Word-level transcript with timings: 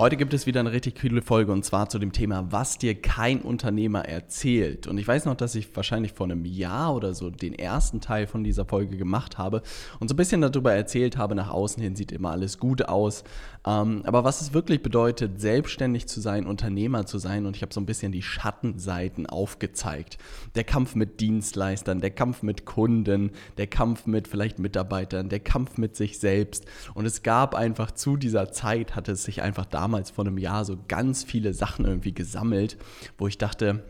Heute 0.00 0.16
gibt 0.16 0.32
es 0.32 0.46
wieder 0.46 0.60
eine 0.60 0.72
richtig 0.72 0.98
coole 0.98 1.20
Folge 1.20 1.52
und 1.52 1.62
zwar 1.62 1.90
zu 1.90 1.98
dem 1.98 2.12
Thema, 2.12 2.46
was 2.50 2.78
dir 2.78 2.94
kein 2.94 3.42
Unternehmer 3.42 4.06
erzählt. 4.06 4.86
Und 4.86 4.96
ich 4.96 5.06
weiß 5.06 5.26
noch, 5.26 5.34
dass 5.34 5.54
ich 5.54 5.76
wahrscheinlich 5.76 6.14
vor 6.14 6.24
einem 6.24 6.46
Jahr 6.46 6.94
oder 6.94 7.12
so 7.12 7.28
den 7.28 7.52
ersten 7.52 8.00
Teil 8.00 8.26
von 8.26 8.42
dieser 8.42 8.64
Folge 8.64 8.96
gemacht 8.96 9.36
habe 9.36 9.60
und 9.98 10.08
so 10.08 10.14
ein 10.14 10.16
bisschen 10.16 10.40
darüber 10.40 10.72
erzählt 10.72 11.18
habe, 11.18 11.34
nach 11.34 11.50
außen 11.50 11.82
hin 11.82 11.96
sieht 11.96 12.12
immer 12.12 12.30
alles 12.30 12.56
gut 12.56 12.88
aus. 12.88 13.24
Ähm, 13.66 14.00
aber 14.06 14.24
was 14.24 14.40
es 14.40 14.54
wirklich 14.54 14.82
bedeutet, 14.82 15.38
selbstständig 15.38 16.06
zu 16.06 16.22
sein, 16.22 16.46
Unternehmer 16.46 17.04
zu 17.04 17.18
sein 17.18 17.44
und 17.44 17.54
ich 17.54 17.60
habe 17.60 17.74
so 17.74 17.80
ein 17.82 17.84
bisschen 17.84 18.10
die 18.10 18.22
Schattenseiten 18.22 19.26
aufgezeigt. 19.26 20.16
Der 20.54 20.64
Kampf 20.64 20.94
mit 20.94 21.20
Dienstleistern, 21.20 22.00
der 22.00 22.12
Kampf 22.12 22.42
mit 22.42 22.64
Kunden, 22.64 23.32
der 23.58 23.66
Kampf 23.66 24.06
mit 24.06 24.28
vielleicht 24.28 24.60
Mitarbeitern, 24.60 25.28
der 25.28 25.40
Kampf 25.40 25.76
mit 25.76 25.94
sich 25.94 26.18
selbst. 26.18 26.64
Und 26.94 27.04
es 27.04 27.22
gab 27.22 27.54
einfach 27.54 27.90
zu 27.90 28.16
dieser 28.16 28.50
Zeit, 28.50 28.96
hatte 28.96 29.12
es 29.12 29.24
sich 29.24 29.42
einfach 29.42 29.66
damals 29.66 29.89
damals 29.90 30.10
vor 30.12 30.24
einem 30.24 30.38
Jahr 30.38 30.64
so 30.64 30.78
ganz 30.86 31.24
viele 31.24 31.52
Sachen 31.52 31.84
irgendwie 31.84 32.14
gesammelt, 32.14 32.76
wo 33.18 33.26
ich 33.26 33.38
dachte, 33.38 33.82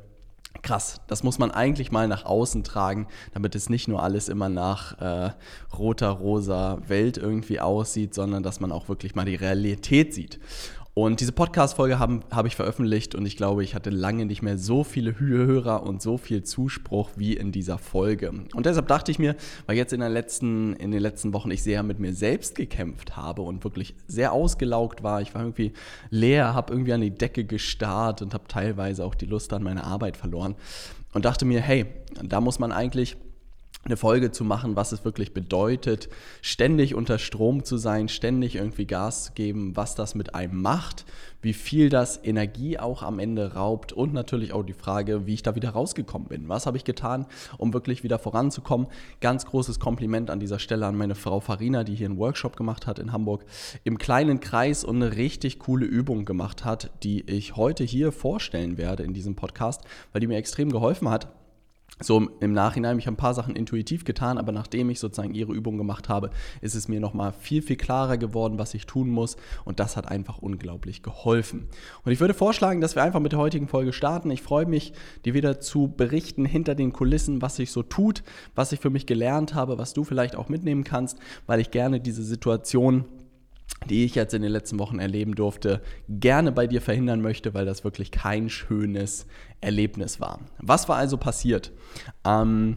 Krass, 0.63 1.01
das 1.07 1.23
muss 1.23 1.39
man 1.39 1.53
eigentlich 1.53 1.93
mal 1.93 2.09
nach 2.09 2.25
außen 2.25 2.65
tragen, 2.65 3.07
damit 3.33 3.55
es 3.55 3.71
nicht 3.71 3.87
nur 3.87 4.03
alles 4.03 4.29
immer 4.29 4.49
nach 4.49 4.99
äh, 5.01 5.31
roter, 5.79 6.09
rosa 6.09 6.79
Welt 6.89 7.17
irgendwie 7.17 7.61
aussieht, 7.61 8.15
sondern 8.15 8.43
dass 8.43 8.59
man 8.59 8.73
auch 8.73 8.89
wirklich 8.89 9.15
mal 9.15 9.25
die 9.25 9.37
Realität 9.37 10.13
sieht. 10.13 10.41
Und 10.93 11.21
diese 11.21 11.31
Podcast-Folge 11.31 12.01
habe 12.01 12.21
hab 12.33 12.47
ich 12.47 12.57
veröffentlicht 12.57 13.15
und 13.15 13.25
ich 13.25 13.37
glaube, 13.37 13.63
ich 13.63 13.77
hatte 13.77 13.91
lange 13.91 14.27
nicht 14.27 14.43
mehr 14.43 14.59
so 14.59 14.83
viele 14.83 15.21
Hörer 15.21 15.85
und 15.85 16.03
so 16.03 16.19
viel 16.19 16.43
Zuspruch 16.43 17.11
wie 17.15 17.35
in 17.35 17.53
dieser 17.53 17.79
Folge. 17.79 18.31
Und 18.55 18.67
deshalb 18.67 18.89
dachte 18.89 19.13
ich 19.13 19.21
mir, 19.21 19.37
weil 19.67 19.77
jetzt 19.77 19.93
in, 19.93 20.01
letzten, 20.01 20.75
in 20.75 20.91
den 20.91 21.01
letzten 21.01 21.33
Wochen 21.33 21.53
ich 21.53 21.63
sehr 21.63 21.85
mit 21.85 22.01
mir 22.01 22.13
selbst 22.13 22.57
gekämpft 22.57 23.17
habe 23.17 23.43
und 23.43 23.63
wirklich 23.63 23.95
sehr 24.09 24.33
ausgelaugt 24.33 25.05
war, 25.05 25.23
ich 25.23 25.33
war 25.33 25.43
irgendwie 25.43 25.75
leer, 26.11 26.55
habe 26.55 26.73
irgendwie 26.73 26.93
an 26.93 27.03
die 27.03 27.15
Decke 27.15 27.45
gestarrt 27.45 28.21
und 28.21 28.35
habe 28.35 28.49
teilweise 28.49 29.05
auch 29.05 29.15
die 29.15 29.27
Lust 29.27 29.53
an 29.53 29.63
meine 29.63 29.85
Arbeit 29.85 30.17
verloren 30.17 30.57
und 31.13 31.25
dachte 31.25 31.45
mir, 31.45 31.61
hey, 31.61 31.87
da 32.23 32.41
muss 32.41 32.59
man 32.59 32.73
eigentlich 32.73 33.17
eine 33.83 33.97
Folge 33.97 34.31
zu 34.31 34.45
machen, 34.45 34.77
was 34.77 34.93
es 34.93 35.05
wirklich 35.07 35.33
bedeutet, 35.33 36.11
ständig 36.43 36.95
unter 36.95 37.19
Strom 37.19 37.65
zu 37.65 37.79
sein, 37.79 38.09
ständig 38.09 38.57
irgendwie 38.57 38.87
Gas 38.87 39.25
zu 39.25 39.33
geben, 39.33 39.75
was 39.75 39.95
das 39.95 40.15
mit 40.15 40.35
einem 40.35 40.61
macht, 40.61 41.07
wie 41.41 41.55
viel 41.55 41.89
das 41.89 42.23
Energie 42.23 42.79
auch 42.79 43.03
am 43.03 43.19
Ende 43.19 43.55
raubt 43.55 43.95
und 43.95 44.13
natürlich 44.13 44.53
auch 44.53 44.65
die 44.65 44.75
Frage, 44.75 45.27
wie 45.27 45.33
ich 45.33 45.43
da 45.43 45.55
wieder 45.55 45.71
rausgekommen 45.71 46.29
bin. 46.29 46.49
Was 46.51 46.67
habe 46.67 46.77
ich 46.77 46.85
getan, 46.85 47.25
um 47.57 47.73
wirklich 47.73 48.05
wieder 48.05 48.19
voranzukommen? 48.19 48.87
Ganz 49.21 49.47
großes 49.47 49.81
Kompliment 49.81 50.29
an 50.29 50.41
dieser 50.41 50.59
Stelle 50.59 50.85
an 50.85 50.97
meine 50.97 51.15
Frau 51.15 51.41
Farina, 51.41 51.83
die 51.83 51.95
hier 51.95 52.07
einen 52.07 52.19
Workshop 52.19 52.57
gemacht 52.57 52.87
hat 52.87 52.99
in 52.99 53.13
Hamburg, 53.13 53.47
im 53.85 53.97
kleinen 53.97 54.41
Kreis 54.41 54.85
und 54.85 54.97
eine 54.97 55.17
richtig 55.17 55.59
coole 55.59 55.87
Übung 55.87 56.27
gemacht 56.27 56.67
hat, 56.67 56.91
die 57.03 57.23
ich 57.23 57.57
heute 57.57 57.85
hier 57.85 58.13
vorstellen 58.13 58.77
werde 58.77 59.05
in 59.05 59.15
diesem 59.15 59.37
Podcast, 59.37 59.81
weil 60.13 60.21
die 60.21 60.27
mir 60.27 60.37
extrem 60.37 60.71
geholfen 60.71 61.09
hat 61.09 61.29
so 62.01 62.29
im 62.41 62.53
Nachhinein, 62.53 62.99
ich 62.99 63.07
habe 63.07 63.15
ein 63.15 63.17
paar 63.17 63.35
Sachen 63.35 63.55
intuitiv 63.55 64.05
getan, 64.05 64.39
aber 64.39 64.53
nachdem 64.53 64.91
ich 64.91 65.01
sozusagen 65.01 65.35
ihre 65.35 65.53
Übung 65.53 65.77
gemacht 65.77 66.09
habe, 66.09 66.31
ist 66.61 66.75
es 66.75 66.89
mir 66.89 67.01
nochmal 67.01 67.33
viel, 67.33 67.63
viel 67.63 67.77
klarer 67.77 68.17
geworden, 68.17 68.59
was 68.59 68.75
ich 68.75 68.87
tun 68.87 69.11
muss 69.11 69.37
und 69.65 69.81
das 69.81 69.97
hat 69.97 70.09
einfach 70.09 70.39
unglaublich 70.39 71.03
geholfen. 71.03 71.69
Und 72.05 72.13
ich 72.13 72.21
würde 72.21 72.35
vorschlagen, 72.35 72.81
dass 72.81 72.97
wir 72.97 73.03
einfach 73.03 73.21
mit 73.21 73.33
der 73.33 73.39
heutigen 73.39 73.69
Folge 73.69 73.93
starten. 73.93 74.31
Ich 74.31 74.43
freue 74.43 74.67
mich, 74.67 74.93
dir 75.25 75.35
wieder 75.35 75.61
zu 75.61 75.89
berichten 75.89 76.45
hinter 76.45 76.75
den 76.75 76.93
Kulissen, 76.93 77.43
was 77.43 77.57
sich 77.57 77.71
so 77.71 77.83
tut, 77.83 78.23
was 78.55 78.73
ich 78.73 78.81
für 78.81 78.91
mich 78.91 79.07
gelernt 79.07 79.55
habe, 79.55 79.79
was 79.79 79.93
du 79.93 80.05
vielleicht 80.05 80.37
auch 80.37 80.49
mitnehmen 80.49 80.85
kannst, 80.85 81.19
weil 81.47 81.61
ich 81.61 81.71
gerne 81.71 82.01
diese 82.01 82.23
Situation 82.23 83.05
die 83.89 84.05
ich 84.05 84.15
jetzt 84.15 84.35
in 84.35 84.43
den 84.43 84.53
letzten 84.53 84.79
Wochen 84.79 84.99
erleben 84.99 85.35
durfte, 85.35 85.81
gerne 86.09 86.53
bei 86.53 86.67
dir 86.67 86.83
verhindern 86.83 87.23
möchte, 87.23 87.55
weil 87.55 87.65
das 87.65 87.85
wirklich 87.85 88.11
kein 88.11 88.51
schönes 88.51 89.27
Erlebnis 89.61 90.21
war. 90.21 90.41
Was 90.59 90.89
war 90.89 90.97
also 90.97 91.17
passiert? 91.17 91.73
Ähm, 92.25 92.77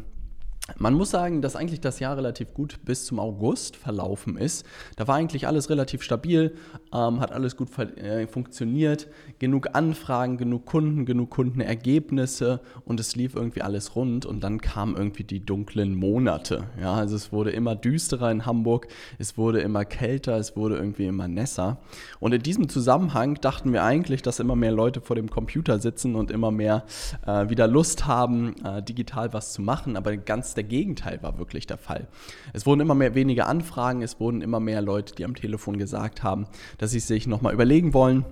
man 0.78 0.94
muss 0.94 1.09
sagen, 1.09 1.41
dass 1.41 1.57
eigentlich 1.57 1.81
das 1.81 2.00
Jahr 2.00 2.16
relativ 2.16 2.53
gut 2.53 2.79
bis 2.85 3.06
zum 3.06 3.19
August 3.19 3.75
verlaufen 3.75 4.38
ist. 4.38 4.66
Da 4.96 5.09
war 5.09 5.16
eigentlich 5.16 5.46
alles 5.46 5.69
relativ 5.69 6.03
stabil, 6.03 6.56
ähm, 6.94 7.19
hat 7.19 7.34
alles 7.34 7.57
gut 7.57 7.68
äh, 7.78 8.28
funktioniert, 8.28 9.09
genug 9.40 9.69
Anfragen, 9.73 10.38
genug 10.38 10.66
Kunden, 10.66 11.06
genug 11.06 11.31
Kundenergebnisse 11.31 12.62
und 12.85 13.02
es 13.02 13.18
lief 13.18 13.35
irgendwie 13.35 13.62
alles 13.62 13.97
rund 13.97 14.25
und 14.25 14.41
dann 14.41 14.62
kamen 14.62 14.96
irgendwie 14.96 15.25
die 15.25 15.46
dunklen 15.46 15.96
Monate. 15.96 16.63
Ja, 16.79 16.94
also 16.94 17.18
es 17.18 17.34
wurde 17.34 17.52
immer 17.52 17.75
düsterer 17.75 18.31
in 18.31 18.46
Hamburg, 18.46 18.88
es 19.19 19.38
wurde 19.38 19.59
immer 19.59 19.84
kälter, 19.84 20.38
es 20.38 20.56
wurde 20.56 20.78
irgendwie 20.78 21.07
immer 21.07 21.28
nässer. 21.28 21.79
Und 22.22 22.34
in 22.34 22.41
diesem 22.41 22.69
Zusammenhang 22.69 23.35
dachten 23.35 23.73
wir 23.73 23.84
eigentlich, 23.84 24.22
dass 24.22 24.40
immer 24.40 24.56
mehr 24.56 24.72
Leute 24.72 25.02
vor 25.02 25.18
dem 25.18 25.29
Computer 25.29 25.79
sitzen 25.79 26.16
und 26.16 26.31
immer 26.31 26.52
mehr 26.52 26.85
äh, 27.28 27.50
wieder 27.50 27.68
Lust 27.68 28.07
haben, 28.07 28.56
äh, 28.63 28.81
digital 28.81 29.34
was 29.34 29.52
zu 29.52 29.62
machen, 29.62 29.97
aber 29.97 30.16
ganz 30.16 30.53
der 30.56 30.64
Gegenteil 30.64 31.22
war 31.22 31.38
wirklich 31.38 31.68
der 31.68 31.78
Fall. 31.78 32.08
Es 32.53 32.66
wurden 32.66 32.81
immer 32.81 32.96
mehr 32.96 33.16
weniger 33.16 33.47
Anfragen, 33.47 34.02
es 34.02 34.19
wurden 34.19 34.41
immer 34.41 34.59
mehr 34.59 34.81
Leute, 34.81 35.16
die 35.16 35.25
am 35.25 35.36
Telefon 35.36 35.78
gesagt 35.78 36.24
haben, 36.24 36.47
dass 36.78 36.91
sie 36.91 37.00
sich 37.00 37.28
nochmal 37.28 37.53
überlegen 37.53 37.94
wollen. 37.94 38.25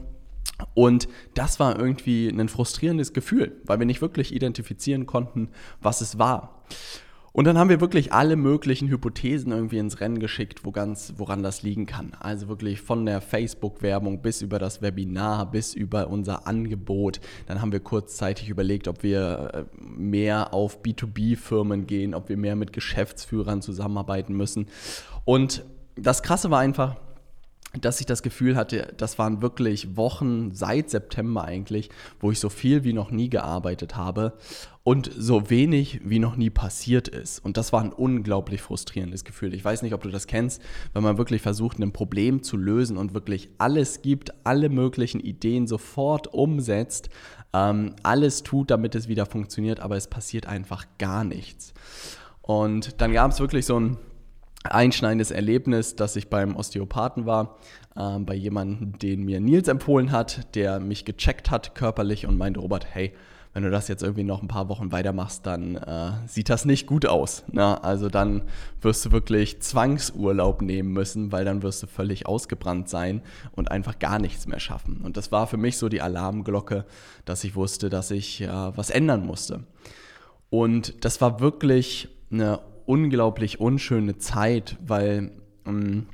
Und 0.74 1.08
das 1.34 1.60
war 1.60 1.78
irgendwie 1.80 2.30
ein 2.30 2.50
frustrierendes 2.50 3.14
Gefühl, 3.14 3.60
weil 3.66 3.80
wir 3.80 3.86
nicht 3.86 4.02
wirklich 4.02 4.34
identifizieren 4.34 5.06
konnten, 5.06 5.50
was 5.82 6.02
es 6.02 6.20
war. 6.20 6.64
Und 7.34 7.46
dann 7.46 7.58
haben 7.58 7.70
wir 7.70 7.80
wirklich 7.80 8.12
alle 8.12 8.36
möglichen 8.36 8.90
Hypothesen 8.90 9.54
irgendwie 9.54 9.78
ins 9.78 10.02
Rennen 10.02 10.20
geschickt, 10.20 10.66
wo 10.66 10.72
ganz, 10.72 11.14
woran 11.16 11.44
das 11.44 11.64
liegen 11.64 11.86
kann. 11.86 12.12
Also 12.20 12.50
wirklich 12.50 12.82
von 12.82 13.06
der 13.06 13.22
Facebook-Werbung 13.22 14.22
bis 14.22 14.42
über 14.42 14.60
das 14.60 14.82
Webinar, 14.82 15.50
bis 15.50 15.74
über 15.74 16.10
unser 16.10 16.46
Angebot. 16.46 17.22
Dann 17.48 17.62
haben 17.62 17.72
wir 17.72 17.80
kurzzeitig 17.80 18.50
überlegt, 18.50 18.90
ob 18.90 19.02
wir 19.04 19.52
äh, 19.54 19.64
mehr 19.80 20.54
auf 20.54 20.82
B2B-Firmen 20.82 21.88
gehen, 21.88 22.14
ob 22.14 22.28
wir 22.28 22.36
mehr 22.36 22.58
mit 22.58 22.74
Geschäftsführern 22.74 23.62
zusammenarbeiten 23.62 24.36
müssen. 24.36 24.66
Und 25.24 25.64
das 25.96 26.24
Krasse 26.24 26.52
war 26.52 26.60
einfach, 26.60 26.98
dass 27.80 28.02
ich 28.02 28.06
das 28.06 28.22
Gefühl 28.22 28.58
hatte, 28.58 28.94
das 28.98 29.18
waren 29.18 29.42
wirklich 29.42 29.96
Wochen 29.96 30.52
seit 30.52 30.90
September 30.90 31.46
eigentlich, 31.46 31.90
wo 32.20 32.32
ich 32.32 32.40
so 32.40 32.50
viel 32.50 32.84
wie 32.84 32.92
noch 32.92 33.12
nie 33.12 33.30
gearbeitet 33.30 33.96
habe 33.96 34.34
und 34.84 35.12
so 35.16 35.50
wenig 35.50 36.02
wie 36.04 36.20
noch 36.20 36.36
nie 36.36 36.50
passiert 36.50 37.08
ist. 37.08 37.44
Und 37.46 37.58
das 37.58 37.72
war 37.72 37.82
ein 37.82 37.94
unglaublich 37.94 38.62
frustrierendes 38.62 39.24
Gefühl. 39.24 39.54
Ich 39.54 39.64
weiß 39.64 39.84
nicht, 39.84 39.94
ob 39.94 40.02
du 40.02 40.10
das 40.10 40.26
kennst, 40.26 40.62
wenn 40.94 41.04
man 41.04 41.18
wirklich 41.18 41.42
versucht, 41.42 41.80
ein 41.80 41.92
Problem 41.92 42.42
zu 42.42 42.58
lösen 42.58 42.98
und 42.98 43.14
wirklich 43.14 43.50
alles 43.60 44.02
gibt, 44.02 44.34
alle 44.44 44.70
möglichen 44.70 45.20
Ideen 45.20 45.68
sofort 45.68 46.34
umsetzt, 46.34 47.10
ähm, 47.54 47.96
alles 48.02 48.42
tut, 48.44 48.72
damit 48.72 48.96
es 48.96 49.08
wieder 49.08 49.26
funktioniert, 49.28 49.80
aber 49.82 49.98
es 49.98 50.08
passiert 50.08 50.48
einfach 50.48 50.86
gar 50.98 51.24
nichts. 51.24 51.74
Und 52.42 53.02
dann 53.02 53.14
gab 53.14 53.32
es 53.32 53.40
wirklich 53.40 53.68
so 53.68 53.80
ein 53.80 53.98
einschneidendes 54.64 55.32
Erlebnis, 55.32 55.96
dass 55.96 56.16
ich 56.16 56.30
beim 56.30 56.56
Osteopathen 56.56 57.26
war, 57.28 57.58
äh, 57.96 58.18
bei 58.20 58.34
jemandem, 58.34 58.98
den 58.98 59.24
mir 59.24 59.40
Nils 59.40 59.68
empfohlen 59.68 60.12
hat, 60.12 60.56
der 60.56 60.80
mich 60.80 61.06
gecheckt 61.06 61.52
hat 61.52 61.76
körperlich 61.76 62.26
und 62.26 62.38
meinte, 62.38 62.60
Robert, 62.60 62.88
hey, 62.90 63.14
wenn 63.54 63.64
du 63.64 63.70
das 63.70 63.88
jetzt 63.88 64.02
irgendwie 64.02 64.24
noch 64.24 64.42
ein 64.42 64.48
paar 64.48 64.70
Wochen 64.70 64.92
weitermachst, 64.92 65.46
dann 65.46 65.76
äh, 65.76 66.12
sieht 66.26 66.50
das 66.50 66.64
nicht 66.64 66.88
gut 66.88 67.06
aus. 67.06 67.44
Ne? 67.52 67.84
Also 67.84 68.10
dann 68.10 68.44
wirst 68.82 69.06
du 69.06 69.12
wirklich 69.12 69.62
Zwangsurlaub 69.62 70.62
nehmen 70.62 70.94
müssen, 70.94 71.32
weil 71.32 71.44
dann 71.44 71.62
wirst 71.62 71.84
du 71.84 71.88
völlig 71.88 72.28
ausgebrannt 72.28 72.88
sein 72.88 73.22
und 73.52 73.70
einfach 73.70 74.00
gar 74.00 74.20
nichts 74.20 74.48
mehr 74.48 74.60
schaffen. 74.60 75.02
Und 75.04 75.18
das 75.18 75.32
war 75.32 75.48
für 75.48 75.58
mich 75.58 75.78
so 75.78 75.90
die 75.90 76.02
Alarmglocke, 76.02 76.86
dass 77.26 77.44
ich 77.44 77.56
wusste, 77.56 77.90
dass 77.90 78.12
ich 78.12 78.42
äh, 78.42 78.48
was 78.48 78.90
ändern 78.90 79.26
musste. 79.26 79.66
Und 80.50 81.04
das 81.04 81.20
war 81.20 81.40
wirklich 81.42 82.10
eine 82.32 82.60
unglaublich 82.86 83.60
unschöne 83.60 84.18
Zeit, 84.18 84.78
weil 84.86 85.32
ähm, 85.66 86.08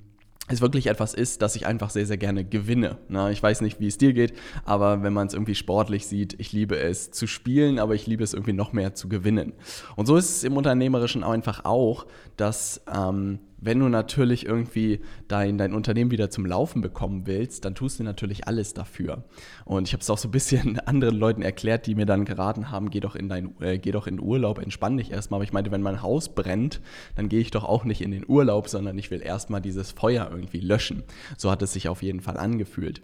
es 0.48 0.62
wirklich 0.62 0.88
etwas 0.88 1.14
ist, 1.14 1.42
das 1.42 1.56
ich 1.56 1.66
einfach 1.66 1.90
sehr, 1.90 2.06
sehr 2.06 2.18
gerne 2.18 2.46
gewinne. 2.46 2.98
Na, 3.10 3.32
ich 3.32 3.44
weiß 3.44 3.62
nicht, 3.62 3.80
wie 3.80 3.88
es 3.88 3.98
dir 3.98 4.14
geht, 4.14 4.34
aber 4.66 5.04
wenn 5.04 5.14
man 5.14 5.28
es 5.28 5.34
irgendwie 5.34 5.56
sportlich 5.56 6.08
sieht, 6.08 6.40
ich 6.40 6.54
liebe 6.54 6.78
es 6.78 7.12
zu 7.12 7.28
spielen, 7.28 7.80
aber 7.80 7.96
ich 7.96 8.08
liebe 8.08 8.24
es 8.24 8.34
irgendwie 8.34 8.54
noch 8.54 8.72
mehr 8.72 8.94
zu 8.94 9.10
gewinnen. 9.10 9.54
Und 9.96 10.06
so 10.06 10.16
ist 10.16 10.30
es 10.30 10.44
im 10.44 10.56
Unternehmerischen 10.56 11.24
einfach 11.24 11.66
auch, 11.66 12.06
dass 12.38 12.82
ähm, 12.94 13.40
wenn 13.60 13.80
du 13.80 13.90
natürlich 13.90 14.46
irgendwie 14.46 15.02
dein, 15.28 15.58
dein 15.58 15.74
Unternehmen 15.74 16.12
wieder 16.12 16.30
zum 16.30 16.46
Laufen 16.46 16.82
bekommen 16.82 17.26
willst, 17.26 17.66
dann 17.66 17.76
tust 17.76 18.00
du 18.00 18.04
natürlich 18.04 18.48
alles 18.48 18.74
dafür. 18.74 19.24
Und 19.66 19.88
ich 19.88 19.94
habe 19.94 20.02
es 20.02 20.10
auch 20.10 20.18
so 20.18 20.28
ein 20.28 20.32
bisschen 20.32 20.80
anderen 20.86 21.16
Leuten 21.16 21.42
erklärt, 21.42 21.88
die 21.88 21.96
mir 21.96 22.06
dann 22.06 22.26
geraten 22.26 22.72
haben, 22.72 22.90
geh 22.90 23.00
doch 23.00 23.16
in 23.16 23.30
dein, 23.30 23.60
äh, 23.62 23.78
geh 23.80 23.92
doch 23.92 24.08
in 24.08 24.20
Urlaub, 24.20 24.60
entspann 24.60 24.98
dich 24.98 25.12
erstmal. 25.12 25.40
Aber 25.40 25.44
ich 25.44 25.54
meinte, 25.54 25.72
wenn 25.72 25.82
mein 25.82 26.02
Haus 26.02 26.30
brennt, 26.30 26.82
dann 27.16 27.30
gehe 27.30 27.42
ich 27.42 27.52
doch 27.52 27.64
auch 27.64 27.84
nicht 27.84 28.02
in 28.02 28.12
den 28.12 28.26
Urlaub, 28.28 28.70
sondern 28.70 28.98
ich 28.98 29.12
will 29.12 29.22
erstmal 29.22 29.62
dieses 29.62 29.92
Feuer 29.92 30.30
irgendwie 30.32 30.60
löschen. 30.60 31.04
So 31.38 31.52
hat 31.52 31.62
es 31.62 31.74
sich 31.74 31.90
auf 31.90 32.04
jeden 32.04 32.22
Fall 32.22 32.38
angefühlt. 32.38 33.02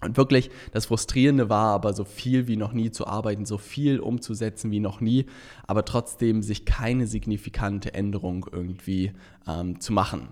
Und 0.00 0.16
wirklich, 0.16 0.50
das 0.72 0.86
Frustrierende 0.86 1.48
war 1.48 1.74
aber 1.74 1.92
so 1.92 2.04
viel 2.04 2.48
wie 2.48 2.56
noch 2.56 2.72
nie 2.72 2.90
zu 2.90 3.06
arbeiten, 3.06 3.46
so 3.46 3.58
viel 3.58 4.00
umzusetzen 4.00 4.70
wie 4.70 4.80
noch 4.80 5.00
nie, 5.00 5.26
aber 5.66 5.84
trotzdem 5.84 6.42
sich 6.42 6.64
keine 6.64 7.06
signifikante 7.06 7.94
Änderung 7.94 8.46
irgendwie 8.50 9.12
ähm, 9.46 9.80
zu 9.80 9.92
machen. 9.92 10.28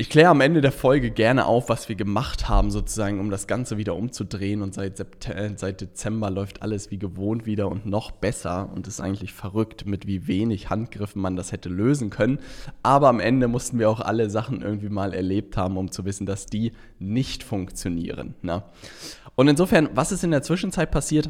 Ich 0.00 0.08
kläre 0.08 0.30
am 0.30 0.40
Ende 0.40 0.62
der 0.62 0.72
Folge 0.72 1.10
gerne 1.10 1.44
auf, 1.44 1.68
was 1.68 1.90
wir 1.90 1.94
gemacht 1.94 2.48
haben, 2.48 2.70
sozusagen, 2.70 3.20
um 3.20 3.30
das 3.30 3.46
Ganze 3.46 3.76
wieder 3.76 3.94
umzudrehen. 3.96 4.62
Und 4.62 4.72
seit, 4.72 4.96
September, 4.96 5.38
äh, 5.38 5.52
seit 5.56 5.82
Dezember 5.82 6.30
läuft 6.30 6.62
alles 6.62 6.90
wie 6.90 6.98
gewohnt 6.98 7.44
wieder 7.44 7.70
und 7.70 7.84
noch 7.84 8.10
besser. 8.10 8.70
Und 8.74 8.86
es 8.86 8.94
ist 8.94 9.00
eigentlich 9.02 9.34
verrückt, 9.34 9.84
mit 9.84 10.06
wie 10.06 10.26
wenig 10.26 10.70
Handgriffen 10.70 11.20
man 11.20 11.36
das 11.36 11.52
hätte 11.52 11.68
lösen 11.68 12.08
können. 12.08 12.38
Aber 12.82 13.10
am 13.10 13.20
Ende 13.20 13.46
mussten 13.46 13.78
wir 13.78 13.90
auch 13.90 14.00
alle 14.00 14.30
Sachen 14.30 14.62
irgendwie 14.62 14.88
mal 14.88 15.12
erlebt 15.12 15.58
haben, 15.58 15.76
um 15.76 15.90
zu 15.90 16.06
wissen, 16.06 16.24
dass 16.24 16.46
die 16.46 16.72
nicht 16.98 17.42
funktionieren. 17.42 18.36
Ne? 18.40 18.62
Und 19.34 19.48
insofern, 19.48 19.90
was 19.92 20.12
ist 20.12 20.24
in 20.24 20.30
der 20.30 20.42
Zwischenzeit 20.42 20.90
passiert? 20.90 21.28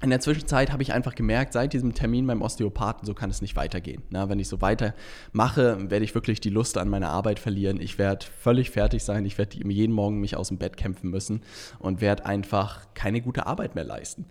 In 0.00 0.10
der 0.10 0.20
Zwischenzeit 0.20 0.70
habe 0.70 0.82
ich 0.82 0.92
einfach 0.92 1.14
gemerkt, 1.16 1.52
seit 1.52 1.72
diesem 1.72 1.92
Termin 1.92 2.26
beim 2.26 2.40
Osteopathen, 2.40 3.04
so 3.04 3.14
kann 3.14 3.30
es 3.30 3.42
nicht 3.42 3.56
weitergehen. 3.56 4.02
Na, 4.10 4.28
wenn 4.28 4.38
ich 4.38 4.48
so 4.48 4.60
weitermache, 4.60 5.90
werde 5.90 6.04
ich 6.04 6.14
wirklich 6.14 6.40
die 6.40 6.50
Lust 6.50 6.78
an 6.78 6.88
meiner 6.88 7.08
Arbeit 7.08 7.40
verlieren. 7.40 7.80
Ich 7.80 7.98
werde 7.98 8.24
völlig 8.40 8.70
fertig 8.70 9.02
sein. 9.02 9.24
Ich 9.24 9.38
werde 9.38 9.58
jeden 9.58 9.92
Morgen 9.92 10.20
mich 10.20 10.36
aus 10.36 10.48
dem 10.48 10.58
Bett 10.58 10.76
kämpfen 10.76 11.10
müssen 11.10 11.42
und 11.80 12.00
werde 12.00 12.26
einfach 12.26 12.86
keine 12.94 13.20
gute 13.20 13.46
Arbeit 13.46 13.74
mehr 13.74 13.84
leisten. 13.84 14.26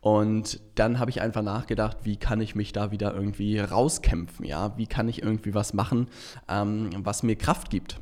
Und 0.00 0.60
dann 0.74 0.98
habe 0.98 1.10
ich 1.10 1.20
einfach 1.20 1.42
nachgedacht, 1.42 1.98
wie 2.04 2.16
kann 2.16 2.40
ich 2.40 2.54
mich 2.54 2.72
da 2.72 2.90
wieder 2.90 3.14
irgendwie 3.14 3.58
rauskämpfen? 3.58 4.46
Ja, 4.46 4.78
wie 4.78 4.86
kann 4.86 5.08
ich 5.08 5.22
irgendwie 5.22 5.52
was 5.52 5.74
machen, 5.74 6.08
ähm, 6.48 6.90
was 7.04 7.22
mir 7.22 7.36
Kraft 7.36 7.68
gibt? 7.68 8.00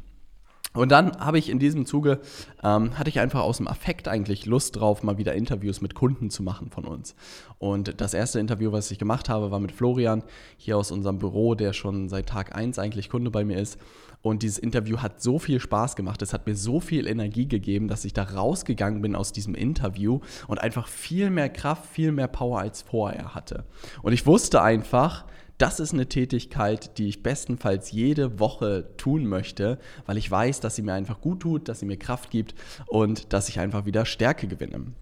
Und 0.78 0.90
dann 0.90 1.18
habe 1.18 1.38
ich 1.38 1.48
in 1.48 1.58
diesem 1.58 1.86
Zuge, 1.86 2.20
ähm, 2.62 2.96
hatte 2.96 3.10
ich 3.10 3.18
einfach 3.18 3.40
aus 3.40 3.56
dem 3.56 3.66
Affekt 3.66 4.06
eigentlich 4.06 4.46
Lust 4.46 4.76
drauf, 4.76 5.02
mal 5.02 5.18
wieder 5.18 5.34
Interviews 5.34 5.80
mit 5.80 5.94
Kunden 5.94 6.30
zu 6.30 6.42
machen 6.42 6.70
von 6.70 6.84
uns. 6.84 7.16
Und 7.58 8.00
das 8.00 8.14
erste 8.14 8.38
Interview, 8.38 8.70
was 8.70 8.90
ich 8.92 8.98
gemacht 8.98 9.28
habe, 9.28 9.50
war 9.50 9.58
mit 9.58 9.72
Florian 9.72 10.22
hier 10.56 10.78
aus 10.78 10.92
unserem 10.92 11.18
Büro, 11.18 11.56
der 11.56 11.72
schon 11.72 12.08
seit 12.08 12.28
Tag 12.28 12.54
1 12.54 12.78
eigentlich 12.78 13.10
Kunde 13.10 13.30
bei 13.30 13.44
mir 13.44 13.58
ist. 13.58 13.78
Und 14.22 14.42
dieses 14.42 14.58
Interview 14.58 14.98
hat 14.98 15.20
so 15.20 15.38
viel 15.38 15.60
Spaß 15.60 15.96
gemacht, 15.96 16.22
es 16.22 16.32
hat 16.32 16.46
mir 16.46 16.54
so 16.54 16.80
viel 16.80 17.06
Energie 17.06 17.46
gegeben, 17.46 17.88
dass 17.88 18.04
ich 18.04 18.12
da 18.12 18.22
rausgegangen 18.24 19.00
bin 19.02 19.16
aus 19.16 19.32
diesem 19.32 19.54
Interview 19.54 20.20
und 20.46 20.60
einfach 20.60 20.86
viel 20.86 21.30
mehr 21.30 21.48
Kraft, 21.48 21.86
viel 21.86 22.12
mehr 22.12 22.28
Power 22.28 22.60
als 22.60 22.82
vorher 22.82 23.34
hatte. 23.34 23.64
Und 24.02 24.12
ich 24.12 24.26
wusste 24.26 24.62
einfach, 24.62 25.24
das 25.58 25.80
ist 25.80 25.92
eine 25.92 26.08
Tätigkeit, 26.08 26.96
die 26.98 27.08
ich 27.08 27.22
bestenfalls 27.22 27.90
jede 27.90 28.38
Woche 28.38 28.90
tun 28.96 29.26
möchte, 29.26 29.78
weil 30.06 30.16
ich 30.16 30.30
weiß, 30.30 30.60
dass 30.60 30.76
sie 30.76 30.82
mir 30.82 30.94
einfach 30.94 31.20
gut 31.20 31.40
tut, 31.40 31.68
dass 31.68 31.80
sie 31.80 31.86
mir 31.86 31.96
Kraft 31.98 32.30
gibt 32.30 32.54
und 32.86 33.32
dass 33.32 33.48
ich 33.48 33.58
einfach 33.58 33.84
wieder 33.84 34.06
Stärke 34.06 34.46
gewinne. 34.46 34.92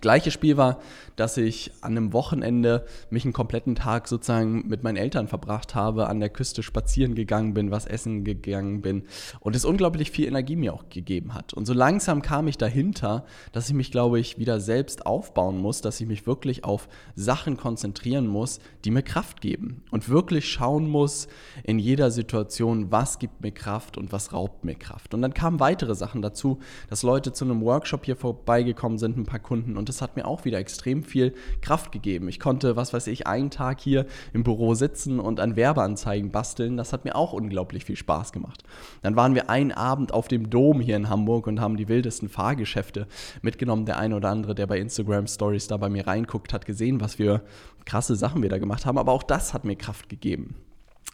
Gleiches 0.00 0.32
Spiel 0.32 0.56
war, 0.56 0.80
dass 1.16 1.36
ich 1.36 1.70
an 1.82 1.92
einem 1.92 2.14
Wochenende 2.14 2.86
mich 3.10 3.24
einen 3.24 3.34
kompletten 3.34 3.74
Tag 3.74 4.08
sozusagen 4.08 4.66
mit 4.66 4.82
meinen 4.82 4.96
Eltern 4.96 5.28
verbracht 5.28 5.74
habe, 5.74 6.08
an 6.08 6.18
der 6.18 6.30
Küste 6.30 6.62
spazieren 6.62 7.14
gegangen 7.14 7.52
bin, 7.52 7.70
was 7.70 7.84
essen 7.84 8.24
gegangen 8.24 8.80
bin 8.80 9.04
und 9.40 9.54
es 9.54 9.66
unglaublich 9.66 10.10
viel 10.10 10.26
Energie 10.26 10.56
mir 10.56 10.72
auch 10.72 10.88
gegeben 10.88 11.34
hat. 11.34 11.52
Und 11.52 11.66
so 11.66 11.74
langsam 11.74 12.22
kam 12.22 12.48
ich 12.48 12.56
dahinter, 12.56 13.26
dass 13.52 13.68
ich 13.68 13.74
mich, 13.74 13.90
glaube 13.90 14.18
ich, 14.18 14.38
wieder 14.38 14.60
selbst 14.60 15.04
aufbauen 15.04 15.58
muss, 15.58 15.82
dass 15.82 16.00
ich 16.00 16.06
mich 16.06 16.26
wirklich 16.26 16.64
auf 16.64 16.88
Sachen 17.14 17.58
konzentrieren 17.58 18.26
muss, 18.26 18.60
die 18.86 18.90
mir 18.90 19.02
Kraft 19.02 19.42
geben 19.42 19.82
und 19.90 20.08
wirklich 20.08 20.48
schauen 20.48 20.88
muss 20.88 21.28
in 21.64 21.78
jeder 21.78 22.10
Situation, 22.10 22.90
was 22.90 23.18
gibt 23.18 23.42
mir 23.42 23.52
Kraft 23.52 23.98
und 23.98 24.10
was 24.10 24.32
raubt 24.32 24.64
mir 24.64 24.74
Kraft. 24.74 25.12
Und 25.12 25.20
dann 25.20 25.34
kamen 25.34 25.60
weitere 25.60 25.94
Sachen 25.94 26.22
dazu, 26.22 26.60
dass 26.88 27.02
Leute 27.02 27.34
zu 27.34 27.44
einem 27.44 27.60
Workshop 27.60 28.06
hier 28.06 28.16
vorbeigekommen 28.16 28.96
sind, 28.96 29.18
ein 29.18 29.26
paar 29.26 29.38
Kunden 29.38 29.76
und 29.82 29.88
das 29.88 30.00
hat 30.00 30.14
mir 30.14 30.28
auch 30.28 30.44
wieder 30.44 30.58
extrem 30.58 31.02
viel 31.02 31.34
Kraft 31.60 31.90
gegeben. 31.90 32.28
Ich 32.28 32.38
konnte, 32.38 32.76
was 32.76 32.92
weiß 32.92 33.08
ich, 33.08 33.26
einen 33.26 33.50
Tag 33.50 33.80
hier 33.80 34.06
im 34.32 34.44
Büro 34.44 34.74
sitzen 34.74 35.18
und 35.18 35.40
an 35.40 35.56
Werbeanzeigen 35.56 36.30
basteln. 36.30 36.76
Das 36.76 36.92
hat 36.92 37.04
mir 37.04 37.16
auch 37.16 37.32
unglaublich 37.32 37.84
viel 37.84 37.96
Spaß 37.96 38.30
gemacht. 38.30 38.62
Dann 39.02 39.16
waren 39.16 39.34
wir 39.34 39.50
einen 39.50 39.72
Abend 39.72 40.14
auf 40.14 40.28
dem 40.28 40.50
Dom 40.50 40.80
hier 40.80 40.94
in 40.94 41.08
Hamburg 41.08 41.48
und 41.48 41.60
haben 41.60 41.76
die 41.76 41.88
wildesten 41.88 42.28
Fahrgeschäfte 42.28 43.08
mitgenommen. 43.42 43.84
Der 43.84 43.98
eine 43.98 44.14
oder 44.14 44.28
andere, 44.28 44.54
der 44.54 44.68
bei 44.68 44.78
Instagram 44.78 45.26
Stories 45.26 45.66
da 45.66 45.78
bei 45.78 45.88
mir 45.88 46.06
reinguckt, 46.06 46.52
hat 46.52 46.64
gesehen, 46.64 47.00
was 47.00 47.16
für 47.16 47.42
krasse 47.84 48.14
Sachen 48.14 48.40
wir 48.40 48.50
da 48.50 48.58
gemacht 48.58 48.86
haben. 48.86 48.98
Aber 48.98 49.10
auch 49.10 49.24
das 49.24 49.52
hat 49.52 49.64
mir 49.64 49.74
Kraft 49.74 50.08
gegeben. 50.08 50.54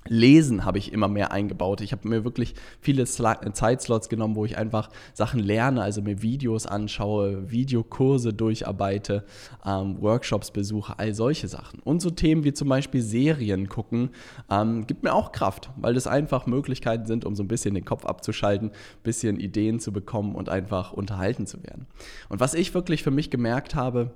Lesen 0.06 0.64
habe 0.64 0.78
ich 0.78 0.92
immer 0.92 1.08
mehr 1.08 1.32
eingebaut. 1.32 1.80
Ich 1.80 1.92
habe 1.92 2.08
mir 2.08 2.24
wirklich 2.24 2.54
viele 2.80 3.04
Zeitslots 3.04 4.08
genommen, 4.08 4.36
wo 4.36 4.44
ich 4.44 4.56
einfach 4.56 4.90
Sachen 5.12 5.40
lerne, 5.40 5.82
also 5.82 6.02
mir 6.02 6.22
Videos 6.22 6.66
anschaue, 6.66 7.50
Videokurse 7.50 8.32
durcharbeite, 8.32 9.24
ähm, 9.66 10.00
Workshops 10.00 10.50
besuche, 10.50 10.98
all 10.98 11.14
solche 11.14 11.48
Sachen. 11.48 11.80
Und 11.80 12.00
so 12.00 12.10
Themen 12.10 12.44
wie 12.44 12.52
zum 12.52 12.68
Beispiel 12.68 13.02
Serien 13.02 13.68
gucken, 13.68 14.10
ähm, 14.50 14.86
gibt 14.86 15.02
mir 15.02 15.12
auch 15.12 15.32
Kraft, 15.32 15.70
weil 15.76 15.94
das 15.94 16.06
einfach 16.06 16.46
Möglichkeiten 16.46 17.06
sind, 17.06 17.24
um 17.24 17.34
so 17.34 17.42
ein 17.42 17.48
bisschen 17.48 17.74
den 17.74 17.84
Kopf 17.84 18.06
abzuschalten, 18.06 18.68
ein 18.70 19.02
bisschen 19.02 19.38
Ideen 19.38 19.80
zu 19.80 19.92
bekommen 19.92 20.34
und 20.34 20.48
einfach 20.48 20.92
unterhalten 20.92 21.46
zu 21.46 21.62
werden. 21.62 21.86
Und 22.28 22.40
was 22.40 22.54
ich 22.54 22.72
wirklich 22.72 23.02
für 23.02 23.10
mich 23.10 23.30
gemerkt 23.30 23.74
habe, 23.74 24.12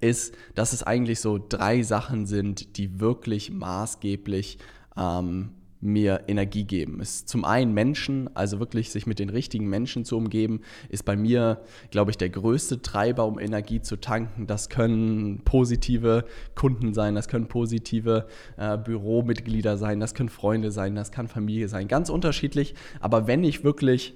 ist, 0.00 0.34
dass 0.54 0.74
es 0.74 0.82
eigentlich 0.82 1.20
so 1.20 1.38
drei 1.38 1.82
Sachen 1.82 2.26
sind, 2.26 2.76
die 2.76 3.00
wirklich 3.00 3.50
maßgeblich 3.50 4.58
ähm, 4.98 5.50
mir 5.80 6.24
Energie 6.26 6.64
geben. 6.64 7.00
Ist 7.00 7.28
zum 7.28 7.44
einen 7.44 7.72
Menschen, 7.72 8.28
also 8.34 8.58
wirklich 8.58 8.90
sich 8.90 9.06
mit 9.06 9.18
den 9.18 9.30
richtigen 9.30 9.68
Menschen 9.68 10.04
zu 10.04 10.16
umgeben, 10.16 10.60
ist 10.88 11.04
bei 11.04 11.16
mir, 11.16 11.60
glaube 11.90 12.10
ich, 12.10 12.16
der 12.16 12.30
größte 12.30 12.82
Treiber, 12.82 13.26
um 13.26 13.38
Energie 13.38 13.80
zu 13.80 13.96
tanken. 13.96 14.46
Das 14.46 14.68
können 14.68 15.42
positive 15.44 16.24
Kunden 16.54 16.94
sein, 16.94 17.14
das 17.14 17.28
können 17.28 17.46
positive 17.46 18.26
äh, 18.56 18.76
Büromitglieder 18.76 19.78
sein, 19.78 20.00
das 20.00 20.14
können 20.14 20.28
Freunde 20.28 20.70
sein, 20.70 20.94
das 20.94 21.12
kann 21.12 21.28
Familie 21.28 21.68
sein, 21.68 21.86
ganz 21.86 22.10
unterschiedlich. 22.10 22.74
Aber 23.00 23.26
wenn 23.26 23.44
ich 23.44 23.62
wirklich 23.62 24.14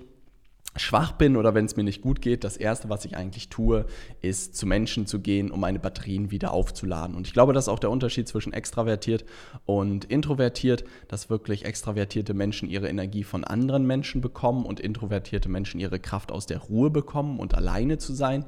schwach 0.76 1.12
bin 1.12 1.36
oder 1.36 1.54
wenn 1.54 1.66
es 1.66 1.76
mir 1.76 1.84
nicht 1.84 2.00
gut 2.00 2.22
geht, 2.22 2.44
das 2.44 2.56
Erste, 2.56 2.88
was 2.88 3.04
ich 3.04 3.16
eigentlich 3.16 3.48
tue, 3.48 3.84
ist 4.22 4.56
zu 4.56 4.66
Menschen 4.66 5.06
zu 5.06 5.20
gehen, 5.20 5.50
um 5.50 5.60
meine 5.60 5.78
Batterien 5.78 6.30
wieder 6.30 6.52
aufzuladen. 6.52 7.14
Und 7.14 7.26
ich 7.26 7.34
glaube, 7.34 7.52
das 7.52 7.64
ist 7.64 7.68
auch 7.68 7.78
der 7.78 7.90
Unterschied 7.90 8.26
zwischen 8.26 8.52
extravertiert 8.52 9.24
und 9.66 10.06
introvertiert, 10.06 10.84
dass 11.08 11.28
wirklich 11.28 11.66
extravertierte 11.66 12.32
Menschen 12.32 12.70
ihre 12.70 12.88
Energie 12.88 13.24
von 13.24 13.44
anderen 13.44 13.86
Menschen 13.86 14.22
bekommen 14.22 14.64
und 14.64 14.80
introvertierte 14.80 15.50
Menschen 15.50 15.78
ihre 15.78 15.98
Kraft 15.98 16.32
aus 16.32 16.46
der 16.46 16.58
Ruhe 16.58 16.90
bekommen 16.90 17.38
und 17.38 17.54
alleine 17.54 17.98
zu 17.98 18.14
sein. 18.14 18.46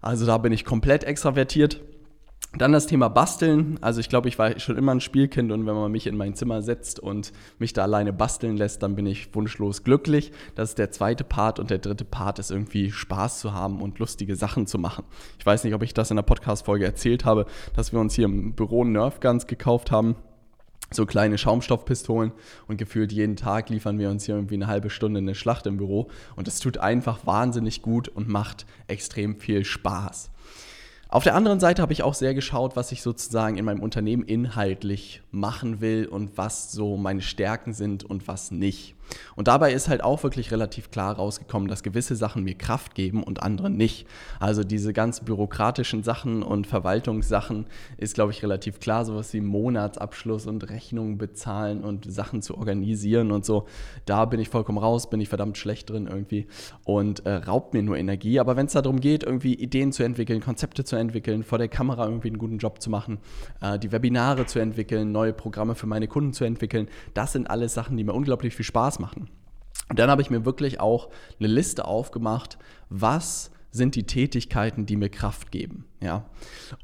Also 0.00 0.24
da 0.24 0.38
bin 0.38 0.52
ich 0.52 0.64
komplett 0.64 1.04
extravertiert. 1.04 1.80
Dann 2.56 2.72
das 2.72 2.88
Thema 2.88 3.08
Basteln. 3.08 3.78
Also 3.80 4.00
ich 4.00 4.08
glaube, 4.08 4.28
ich 4.28 4.36
war 4.36 4.58
schon 4.58 4.76
immer 4.76 4.92
ein 4.92 5.00
Spielkind 5.00 5.52
und 5.52 5.66
wenn 5.66 5.74
man 5.74 5.92
mich 5.92 6.08
in 6.08 6.16
mein 6.16 6.34
Zimmer 6.34 6.62
setzt 6.62 6.98
und 6.98 7.32
mich 7.60 7.72
da 7.72 7.82
alleine 7.82 8.12
basteln 8.12 8.56
lässt, 8.56 8.82
dann 8.82 8.96
bin 8.96 9.06
ich 9.06 9.32
wunschlos 9.34 9.84
glücklich. 9.84 10.32
Das 10.56 10.70
ist 10.70 10.78
der 10.78 10.90
zweite 10.90 11.22
Part 11.22 11.60
und 11.60 11.70
der 11.70 11.78
dritte 11.78 12.04
Part 12.04 12.40
ist 12.40 12.50
irgendwie 12.50 12.90
Spaß 12.90 13.38
zu 13.38 13.52
haben 13.52 13.80
und 13.80 14.00
lustige 14.00 14.34
Sachen 14.34 14.66
zu 14.66 14.78
machen. 14.78 15.04
Ich 15.38 15.46
weiß 15.46 15.62
nicht, 15.62 15.74
ob 15.74 15.84
ich 15.84 15.94
das 15.94 16.10
in 16.10 16.16
der 16.16 16.24
Podcast-Folge 16.24 16.84
erzählt 16.84 17.24
habe, 17.24 17.46
dass 17.76 17.92
wir 17.92 18.00
uns 18.00 18.14
hier 18.14 18.24
im 18.24 18.52
Büro 18.54 18.84
Nerf 18.84 19.20
Guns 19.20 19.46
gekauft 19.46 19.92
haben 19.92 20.16
so 20.92 21.06
kleine 21.06 21.38
Schaumstoffpistolen 21.38 22.32
und 22.66 22.76
gefühlt 22.76 23.12
jeden 23.12 23.36
Tag 23.36 23.68
liefern 23.70 23.98
wir 23.98 24.10
uns 24.10 24.24
hier 24.26 24.34
irgendwie 24.34 24.56
eine 24.56 24.66
halbe 24.66 24.90
Stunde 24.90 25.18
eine 25.18 25.36
Schlacht 25.36 25.66
im 25.66 25.76
Büro 25.76 26.08
und 26.34 26.48
es 26.48 26.58
tut 26.58 26.78
einfach 26.78 27.24
wahnsinnig 27.26 27.82
gut 27.82 28.08
und 28.08 28.28
macht 28.28 28.66
extrem 28.88 29.36
viel 29.36 29.64
Spaß. 29.64 30.30
Auf 31.12 31.24
der 31.24 31.34
anderen 31.34 31.58
Seite 31.58 31.82
habe 31.82 31.92
ich 31.92 32.04
auch 32.04 32.14
sehr 32.14 32.34
geschaut, 32.34 32.76
was 32.76 32.92
ich 32.92 33.02
sozusagen 33.02 33.56
in 33.56 33.64
meinem 33.64 33.82
Unternehmen 33.82 34.22
inhaltlich 34.22 35.22
machen 35.30 35.80
will 35.80 36.06
und 36.06 36.36
was 36.36 36.72
so 36.72 36.96
meine 36.96 37.22
Stärken 37.22 37.72
sind 37.72 38.04
und 38.04 38.28
was 38.28 38.50
nicht. 38.50 38.94
Und 39.36 39.48
dabei 39.48 39.72
ist 39.72 39.88
halt 39.88 40.02
auch 40.02 40.22
wirklich 40.22 40.50
relativ 40.50 40.90
klar 40.90 41.16
rausgekommen, 41.16 41.68
dass 41.68 41.82
gewisse 41.82 42.16
Sachen 42.16 42.44
mir 42.44 42.54
Kraft 42.54 42.94
geben 42.94 43.22
und 43.22 43.42
andere 43.42 43.70
nicht. 43.70 44.06
Also 44.38 44.64
diese 44.64 44.92
ganz 44.92 45.20
bürokratischen 45.20 46.02
Sachen 46.02 46.42
und 46.42 46.66
Verwaltungssachen 46.66 47.66
ist, 47.96 48.14
glaube 48.14 48.32
ich, 48.32 48.42
relativ 48.42 48.80
klar. 48.80 49.04
Sowas 49.04 49.32
wie 49.32 49.40
Monatsabschluss 49.40 50.46
und 50.46 50.68
Rechnungen 50.70 51.18
bezahlen 51.18 51.82
und 51.82 52.10
Sachen 52.10 52.42
zu 52.42 52.56
organisieren 52.56 53.32
und 53.32 53.44
so. 53.44 53.66
Da 54.06 54.24
bin 54.24 54.40
ich 54.40 54.48
vollkommen 54.48 54.78
raus, 54.78 55.10
bin 55.10 55.20
ich 55.20 55.28
verdammt 55.28 55.58
schlecht 55.58 55.90
drin 55.90 56.06
irgendwie 56.06 56.46
und 56.84 57.26
äh, 57.26 57.34
raubt 57.34 57.74
mir 57.74 57.82
nur 57.82 57.96
Energie. 57.96 58.40
Aber 58.40 58.56
wenn 58.56 58.66
es 58.66 58.72
darum 58.72 59.00
geht, 59.00 59.22
irgendwie 59.22 59.54
Ideen 59.54 59.92
zu 59.92 60.02
entwickeln, 60.02 60.40
Konzepte 60.40 60.84
zu 60.84 60.96
entwickeln, 60.96 61.42
vor 61.42 61.58
der 61.58 61.68
Kamera 61.68 62.06
irgendwie 62.06 62.28
einen 62.28 62.38
guten 62.38 62.58
Job 62.58 62.80
zu 62.80 62.90
machen, 62.90 63.18
äh, 63.60 63.78
die 63.78 63.92
Webinare 63.92 64.46
zu 64.46 64.58
entwickeln, 64.58 65.12
neue 65.20 65.32
Programme 65.32 65.74
für 65.74 65.86
meine 65.86 66.08
Kunden 66.08 66.32
zu 66.32 66.44
entwickeln, 66.44 66.88
das 67.14 67.32
sind 67.32 67.50
alles 67.50 67.74
Sachen, 67.74 67.96
die 67.96 68.04
mir 68.04 68.14
unglaublich 68.14 68.54
viel 68.54 68.64
Spaß 68.64 68.98
machen. 68.98 69.28
Und 69.88 69.98
dann 69.98 70.10
habe 70.10 70.22
ich 70.22 70.30
mir 70.30 70.44
wirklich 70.44 70.80
auch 70.80 71.10
eine 71.38 71.48
Liste 71.48 71.84
aufgemacht, 71.84 72.58
was 72.88 73.50
sind 73.72 73.94
die 73.94 74.04
Tätigkeiten, 74.04 74.86
die 74.86 74.96
mir 74.96 75.10
Kraft 75.10 75.52
geben. 75.52 75.84
Ja? 76.00 76.24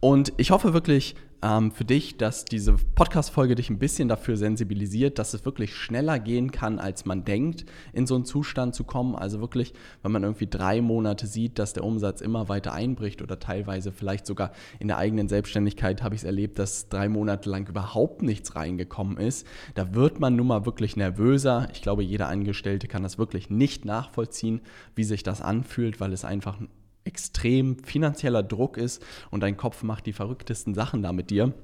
Und 0.00 0.32
ich 0.36 0.50
hoffe 0.50 0.74
wirklich, 0.74 1.16
ähm, 1.42 1.70
für 1.70 1.84
dich, 1.84 2.16
dass 2.16 2.44
diese 2.44 2.74
Podcast-Folge 2.94 3.54
dich 3.54 3.70
ein 3.70 3.78
bisschen 3.78 4.08
dafür 4.08 4.36
sensibilisiert, 4.36 5.18
dass 5.18 5.34
es 5.34 5.44
wirklich 5.44 5.74
schneller 5.74 6.18
gehen 6.18 6.50
kann, 6.50 6.78
als 6.78 7.04
man 7.04 7.24
denkt, 7.24 7.64
in 7.92 8.06
so 8.06 8.14
einen 8.14 8.24
Zustand 8.24 8.74
zu 8.74 8.84
kommen. 8.84 9.14
Also 9.14 9.40
wirklich, 9.40 9.72
wenn 10.02 10.12
man 10.12 10.22
irgendwie 10.22 10.46
drei 10.46 10.80
Monate 10.80 11.26
sieht, 11.26 11.58
dass 11.58 11.72
der 11.72 11.84
Umsatz 11.84 12.20
immer 12.20 12.48
weiter 12.48 12.72
einbricht 12.72 13.22
oder 13.22 13.38
teilweise 13.38 13.92
vielleicht 13.92 14.26
sogar 14.26 14.52
in 14.78 14.88
der 14.88 14.98
eigenen 14.98 15.28
Selbstständigkeit 15.28 16.02
habe 16.02 16.14
ich 16.14 16.22
es 16.22 16.24
erlebt, 16.24 16.58
dass 16.58 16.88
drei 16.88 17.08
Monate 17.08 17.50
lang 17.50 17.68
überhaupt 17.68 18.22
nichts 18.22 18.56
reingekommen 18.56 19.18
ist. 19.18 19.46
Da 19.74 19.94
wird 19.94 20.20
man 20.20 20.36
nun 20.36 20.46
mal 20.46 20.66
wirklich 20.66 20.96
nervöser. 20.96 21.68
Ich 21.72 21.82
glaube, 21.82 22.02
jeder 22.02 22.28
Angestellte 22.28 22.88
kann 22.88 23.02
das 23.02 23.18
wirklich 23.18 23.50
nicht 23.50 23.84
nachvollziehen, 23.84 24.60
wie 24.94 25.04
sich 25.04 25.22
das 25.22 25.42
anfühlt, 25.42 26.00
weil 26.00 26.12
es 26.12 26.24
einfach 26.24 26.58
extrem 27.06 27.78
finanzieller 27.78 28.42
Druck 28.42 28.76
ist 28.76 29.04
und 29.30 29.40
dein 29.42 29.56
Kopf 29.56 29.82
macht 29.82 30.06
die 30.06 30.12
verrücktesten 30.12 30.74
Sachen 30.74 31.02
da 31.02 31.12
mit 31.12 31.30
dir. 31.30 31.54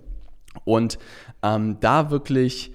Und 0.65 0.99
ähm, 1.43 1.79
da 1.81 2.11
wirklich 2.11 2.73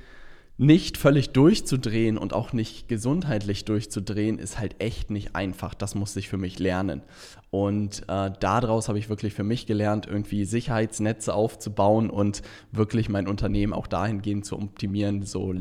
nicht 0.60 0.98
völlig 0.98 1.30
durchzudrehen 1.30 2.18
und 2.18 2.34
auch 2.34 2.52
nicht 2.52 2.88
gesundheitlich 2.88 3.64
durchzudrehen, 3.66 4.40
ist 4.40 4.58
halt 4.58 4.76
echt 4.80 5.12
nicht 5.12 5.36
einfach. 5.36 5.76
Das 5.76 5.94
musste 5.94 6.20
ich 6.20 6.30
für 6.30 6.38
mich 6.38 6.58
lernen. 6.58 7.04
Und 7.52 8.04
äh, 8.08 8.32
daraus 8.40 8.88
habe 8.90 8.98
ich 8.98 9.08
wirklich 9.08 9.36
für 9.36 9.44
mich 9.44 9.68
gelernt, 9.68 10.08
irgendwie 10.08 10.46
Sicherheitsnetze 10.46 11.34
aufzubauen 11.34 12.10
und 12.10 12.42
wirklich 12.72 13.08
mein 13.08 13.28
Unternehmen 13.28 13.72
auch 13.72 13.86
dahingehend 13.86 14.46
zu 14.46 14.58
optimieren, 14.58 15.24
so 15.24 15.52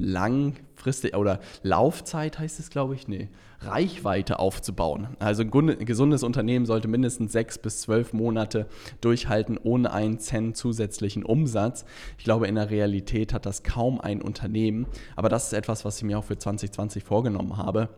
langfristig 0.87 1.17
oder 1.17 1.41
Laufzeit 1.63 2.39
heißt 2.39 2.61
es, 2.61 2.71
glaube 2.71 2.95
ich, 2.95 3.09
nee, 3.09 3.29
Reichweite 3.61 4.39
aufzubauen. 4.39 5.09
Also 5.19 5.43
ein 5.43 5.85
gesundes 5.85 6.23
Unternehmen 6.23 6.67
sollte 6.67 6.89
mindestens 6.89 7.33
sechs 7.33 7.59
bis 7.59 7.81
zwölf 7.81 8.13
Monate 8.13 8.67
durchhalten 9.01 9.59
ohne 9.59 9.93
einen 9.93 10.21
Cent 10.21 10.57
zusätzlichen 10.57 11.25
Umsatz. 11.25 11.85
Ich 12.19 12.25
glaube, 12.25 12.47
in 12.47 12.55
der 12.55 12.71
Realität 12.71 13.33
hat 13.33 13.47
das 13.47 13.63
kaum 13.63 14.01
ein 14.01 14.23
Unternehmen, 14.23 14.87
aber 15.17 15.29
das 15.29 15.47
ist 15.47 15.53
etwas, 15.55 15.85
was 15.85 15.99
ich 15.99 16.05
mir 16.05 16.19
auch 16.19 16.25
für 16.25 16.39
2020 16.39 17.03
vorgenommen 17.03 17.57
habe 17.57 17.89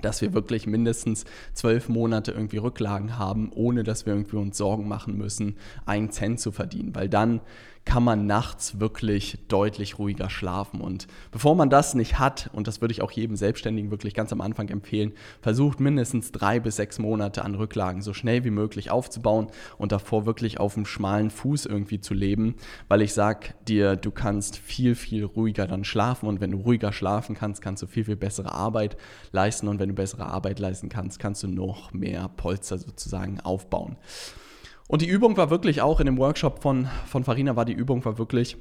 dass 0.00 0.22
wir 0.22 0.32
wirklich 0.32 0.66
mindestens 0.66 1.24
zwölf 1.54 1.88
Monate 1.88 2.32
irgendwie 2.32 2.58
Rücklagen 2.58 3.18
haben, 3.18 3.50
ohne 3.52 3.82
dass 3.82 4.06
wir 4.06 4.12
irgendwie 4.12 4.36
uns 4.36 4.56
Sorgen 4.56 4.86
machen 4.86 5.16
müssen, 5.16 5.56
einen 5.86 6.10
Cent 6.10 6.40
zu 6.40 6.52
verdienen. 6.52 6.94
Weil 6.94 7.08
dann 7.08 7.40
kann 7.84 8.02
man 8.02 8.26
nachts 8.26 8.80
wirklich 8.80 9.38
deutlich 9.48 9.98
ruhiger 9.98 10.28
schlafen. 10.28 10.80
Und 10.80 11.06
bevor 11.30 11.54
man 11.54 11.70
das 11.70 11.94
nicht 11.94 12.18
hat, 12.18 12.50
und 12.52 12.66
das 12.66 12.80
würde 12.80 12.92
ich 12.92 13.02
auch 13.02 13.10
jedem 13.10 13.36
Selbstständigen 13.36 13.90
wirklich 13.90 14.14
ganz 14.14 14.32
am 14.32 14.40
Anfang 14.40 14.68
empfehlen, 14.68 15.12
versucht 15.40 15.80
mindestens 15.80 16.32
drei 16.32 16.60
bis 16.60 16.76
sechs 16.76 16.98
Monate 16.98 17.44
an 17.44 17.54
Rücklagen 17.54 18.02
so 18.02 18.12
schnell 18.12 18.44
wie 18.44 18.50
möglich 18.50 18.90
aufzubauen 18.90 19.48
und 19.78 19.92
davor 19.92 20.26
wirklich 20.26 20.60
auf 20.60 20.74
dem 20.74 20.86
schmalen 20.86 21.30
Fuß 21.30 21.66
irgendwie 21.66 22.00
zu 22.00 22.14
leben, 22.14 22.56
weil 22.88 23.02
ich 23.02 23.14
sage 23.14 23.54
dir, 23.66 23.96
du 23.96 24.10
kannst 24.10 24.56
viel, 24.58 24.94
viel 24.94 25.24
ruhiger 25.24 25.66
dann 25.66 25.84
schlafen 25.84 26.28
und 26.28 26.40
wenn 26.40 26.50
du 26.50 26.58
ruhiger 26.58 26.92
schlafen 26.92 27.34
kannst, 27.34 27.62
kannst 27.62 27.82
du 27.82 27.86
viel, 27.86 28.04
viel 28.04 28.16
bessere 28.16 28.52
Arbeit 28.52 28.96
leisten 29.32 29.68
und 29.68 29.78
wenn 29.78 29.88
du 29.88 29.94
bessere 29.94 30.26
Arbeit 30.26 30.58
leisten 30.58 30.88
kannst, 30.88 31.18
kannst 31.18 31.42
du 31.42 31.48
noch 31.48 31.92
mehr 31.92 32.28
Polster 32.28 32.78
sozusagen 32.78 33.40
aufbauen. 33.40 33.96
Und 34.88 35.02
die 35.02 35.06
Übung 35.06 35.36
war 35.36 35.50
wirklich 35.50 35.82
auch 35.82 36.00
in 36.00 36.06
dem 36.06 36.16
Workshop 36.16 36.62
von, 36.62 36.88
von 37.06 37.22
Farina 37.22 37.54
war 37.56 37.66
die 37.66 37.74
Übung 37.74 38.04
war 38.06 38.18
wirklich, 38.18 38.56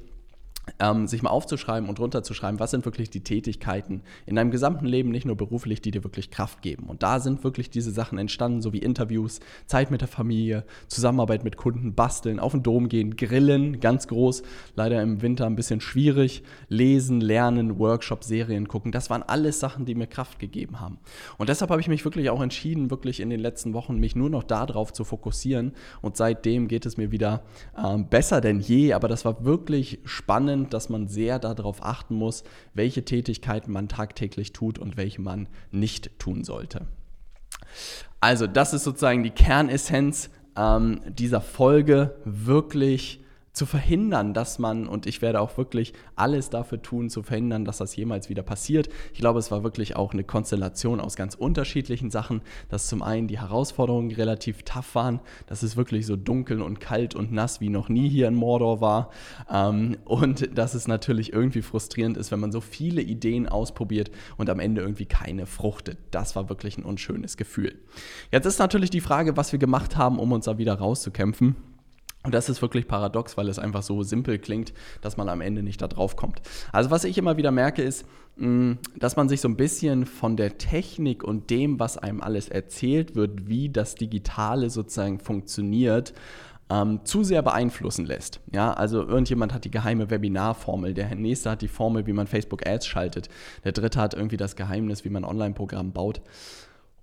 ähm, 0.80 1.08
sich 1.08 1.22
mal 1.22 1.30
aufzuschreiben 1.30 1.90
und 1.90 2.00
runterzuschreiben, 2.00 2.60
was 2.60 2.72
sind 2.72 2.86
wirklich 2.86 3.10
die 3.10 3.22
Tätigkeiten 3.22 4.02
in 4.26 4.36
deinem 4.36 4.52
gesamten 4.52 4.86
Leben, 4.86 5.10
nicht 5.10 5.26
nur 5.26 5.36
beruflich, 5.36 5.82
die 5.82 5.92
dir 5.92 6.04
wirklich 6.04 6.30
Kraft 6.30 6.62
geben. 6.62 6.86
Und 6.88 7.04
da 7.04 7.20
sind 7.20 7.44
wirklich 7.44 7.70
diese 7.70 7.92
Sachen 7.92 8.18
entstanden, 8.18 8.62
so 8.62 8.74
wie 8.74 8.80
Interviews, 8.80 9.40
Zeit 9.66 9.92
mit 9.92 10.02
der 10.02 10.08
Familie, 10.08 10.66
Zusammenarbeit 10.88 11.44
mit 11.44 11.58
Kunden, 11.58 11.94
basteln, 11.94 12.40
auf 12.40 12.52
den 12.52 12.64
Dom 12.64 12.90
gehen, 12.90 13.16
grillen, 13.16 13.80
ganz 13.80 14.08
groß, 14.08 14.44
leider 14.76 15.02
im 15.02 15.22
Winter 15.22 15.46
ein 15.46 15.56
bisschen 15.56 15.82
schwierig, 15.82 16.44
lesen, 16.70 17.22
lernen, 17.22 17.80
Workshops, 17.80 18.28
Serien 18.28 18.68
gucken. 18.68 18.92
Das 18.92 19.10
waren 19.10 19.24
alles 19.24 19.60
Sachen, 19.60 19.86
die 19.86 19.96
mir 19.96 20.08
Kraft 20.08 20.40
gegeben 20.40 20.80
haben. 20.80 21.00
Und 21.38 21.50
deshalb 21.50 21.72
habe 21.72 21.82
ich 21.82 21.88
mich 21.88 22.04
wirklich 22.06 22.30
auch 22.30 22.42
entschieden, 22.42 22.92
wirklich 22.92 23.20
in 23.20 23.30
den 23.30 23.40
letzten 23.40 23.74
Wochen 23.74 23.98
mich 23.98 24.16
nur 24.16 24.30
noch 24.30 24.44
darauf 24.44 24.94
zu 24.94 25.04
fokussieren. 25.04 25.74
Und 26.02 26.18
seitdem 26.18 26.68
geht 26.68 26.86
es 26.86 26.98
mir 26.98 27.12
wieder 27.12 27.44
ähm, 27.78 28.08
besser 28.08 28.42
denn 28.42 28.60
je. 28.60 28.94
Aber 28.94 29.08
das 29.08 29.26
war 29.26 29.44
wirklich 29.46 30.00
spannend 30.04 30.57
spannend, 30.58 30.74
dass 30.74 30.90
man 30.90 31.08
sehr 31.08 31.40
darauf 31.40 31.84
achten 31.84 32.16
muss, 32.16 32.44
welche 32.74 33.04
Tätigkeiten 33.04 33.72
man 33.72 33.88
tagtäglich 33.88 34.54
tut 34.54 34.80
und 34.80 34.98
welche 34.98 35.22
man 35.22 35.48
nicht 35.72 36.18
tun 36.20 36.44
sollte. 36.44 36.88
Also 38.20 38.48
das 38.48 38.74
ist 38.74 38.84
sozusagen 38.84 39.24
die 39.24 39.30
Kernessenz 39.30 40.30
ähm, 40.56 41.02
dieser 41.08 41.42
Folge, 41.42 42.16
wirklich 42.26 43.24
zu 43.58 43.66
verhindern, 43.66 44.34
dass 44.34 44.60
man, 44.60 44.88
und 44.88 45.06
ich 45.06 45.22
werde 45.22 45.42
auch 45.42 45.58
wirklich 45.58 45.94
alles 46.16 46.50
dafür 46.50 46.82
tun, 46.82 47.10
zu 47.10 47.24
verhindern, 47.24 47.66
dass 47.66 47.78
das 47.80 47.96
jemals 47.96 48.30
wieder 48.30 48.44
passiert. 48.44 48.88
Ich 49.14 49.20
glaube, 49.20 49.40
es 49.40 49.52
war 49.52 49.64
wirklich 49.64 49.96
auch 49.96 50.14
eine 50.14 50.24
Konstellation 50.24 51.02
aus 51.02 51.16
ganz 51.16 51.36
unterschiedlichen 51.36 52.12
Sachen, 52.12 52.42
dass 52.70 52.88
zum 52.88 53.02
einen 53.02 53.28
die 53.28 53.40
Herausforderungen 53.40 54.12
relativ 54.12 54.64
tough 54.64 54.96
waren, 54.96 55.20
dass 55.48 55.64
es 55.64 55.76
wirklich 55.76 56.06
so 56.06 56.16
dunkel 56.16 56.62
und 56.62 56.80
kalt 56.80 57.16
und 57.16 57.32
nass 57.32 57.60
wie 57.60 57.70
noch 57.70 57.90
nie 57.90 58.08
hier 58.08 58.28
in 58.28 58.36
Mordor 58.36 58.80
war 58.80 59.10
ähm, 59.52 59.98
und 60.06 60.58
dass 60.58 60.74
es 60.74 60.88
natürlich 60.88 61.34
irgendwie 61.34 61.62
frustrierend 61.62 62.18
ist, 62.18 62.32
wenn 62.32 62.40
man 62.40 62.52
so 62.52 62.62
viele 62.62 63.02
Ideen 63.02 63.50
ausprobiert 63.50 64.12
und 64.38 64.50
am 64.50 64.60
Ende 64.60 64.82
irgendwie 64.82 65.06
keine 65.06 65.46
fruchtet. 65.46 65.98
Das 66.12 66.36
war 66.36 66.50
wirklich 66.50 66.78
ein 66.78 66.84
unschönes 66.84 67.38
Gefühl. 67.38 67.76
Jetzt 68.32 68.46
ist 68.46 68.60
natürlich 68.60 68.92
die 68.92 69.02
Frage, 69.02 69.36
was 69.36 69.52
wir 69.52 69.60
gemacht 69.60 69.98
haben, 69.98 70.20
um 70.20 70.32
uns 70.32 70.46
da 70.46 70.58
wieder 70.58 70.76
rauszukämpfen. 70.76 71.56
Und 72.28 72.34
das 72.34 72.50
ist 72.50 72.62
wirklich 72.62 72.90
paradox, 72.90 73.38
weil 73.38 73.48
es 73.48 73.58
einfach 73.58 73.84
so 73.84 74.04
simpel 74.04 74.38
klingt, 74.38 74.74
dass 75.00 75.16
man 75.16 75.30
am 75.30 75.40
Ende 75.40 75.64
nicht 75.64 75.82
da 75.82 75.88
drauf 75.88 76.18
kommt. 76.18 76.42
Also 76.74 76.92
was 76.92 77.06
ich 77.06 77.18
immer 77.18 77.38
wieder 77.38 77.52
merke, 77.52 77.82
ist, 77.82 78.06
mm, 78.36 78.74
dass 78.98 79.16
man 79.16 79.30
sich 79.30 79.40
so 79.40 79.48
ein 79.48 79.56
bisschen 79.56 80.06
von 80.06 80.36
der 80.36 80.58
Technik 80.58 81.24
und 81.24 81.50
dem, 81.50 81.80
was 81.80 81.98
einem 81.98 82.20
alles 82.20 82.50
erzählt 82.50 83.16
wird, 83.16 83.48
wie 83.48 83.70
das 83.70 83.96
Digitale 83.96 84.70
sozusagen 84.70 85.20
funktioniert, 85.20 86.14
ähm, 86.70 87.00
zu 87.06 87.24
sehr 87.24 87.42
beeinflussen 87.44 88.06
lässt. 88.06 88.42
Ja, 88.52 88.74
also 88.74 89.08
irgendjemand 89.08 89.54
hat 89.54 89.64
die 89.64 89.72
geheime 89.72 90.10
Webinarformel, 90.10 90.94
der 90.94 91.16
nächste 91.16 91.52
hat 91.52 91.62
die 91.62 91.70
Formel, 91.70 92.08
wie 92.08 92.14
man 92.14 92.28
Facebook 92.28 92.68
Ads 92.68 92.88
schaltet, 92.88 93.30
der 93.64 93.72
dritte 93.72 94.02
hat 94.02 94.16
irgendwie 94.16 94.36
das 94.36 94.58
Geheimnis, 94.58 95.06
wie 95.06 95.10
man 95.10 95.24
Online-Programm 95.24 95.94
baut. 95.94 96.20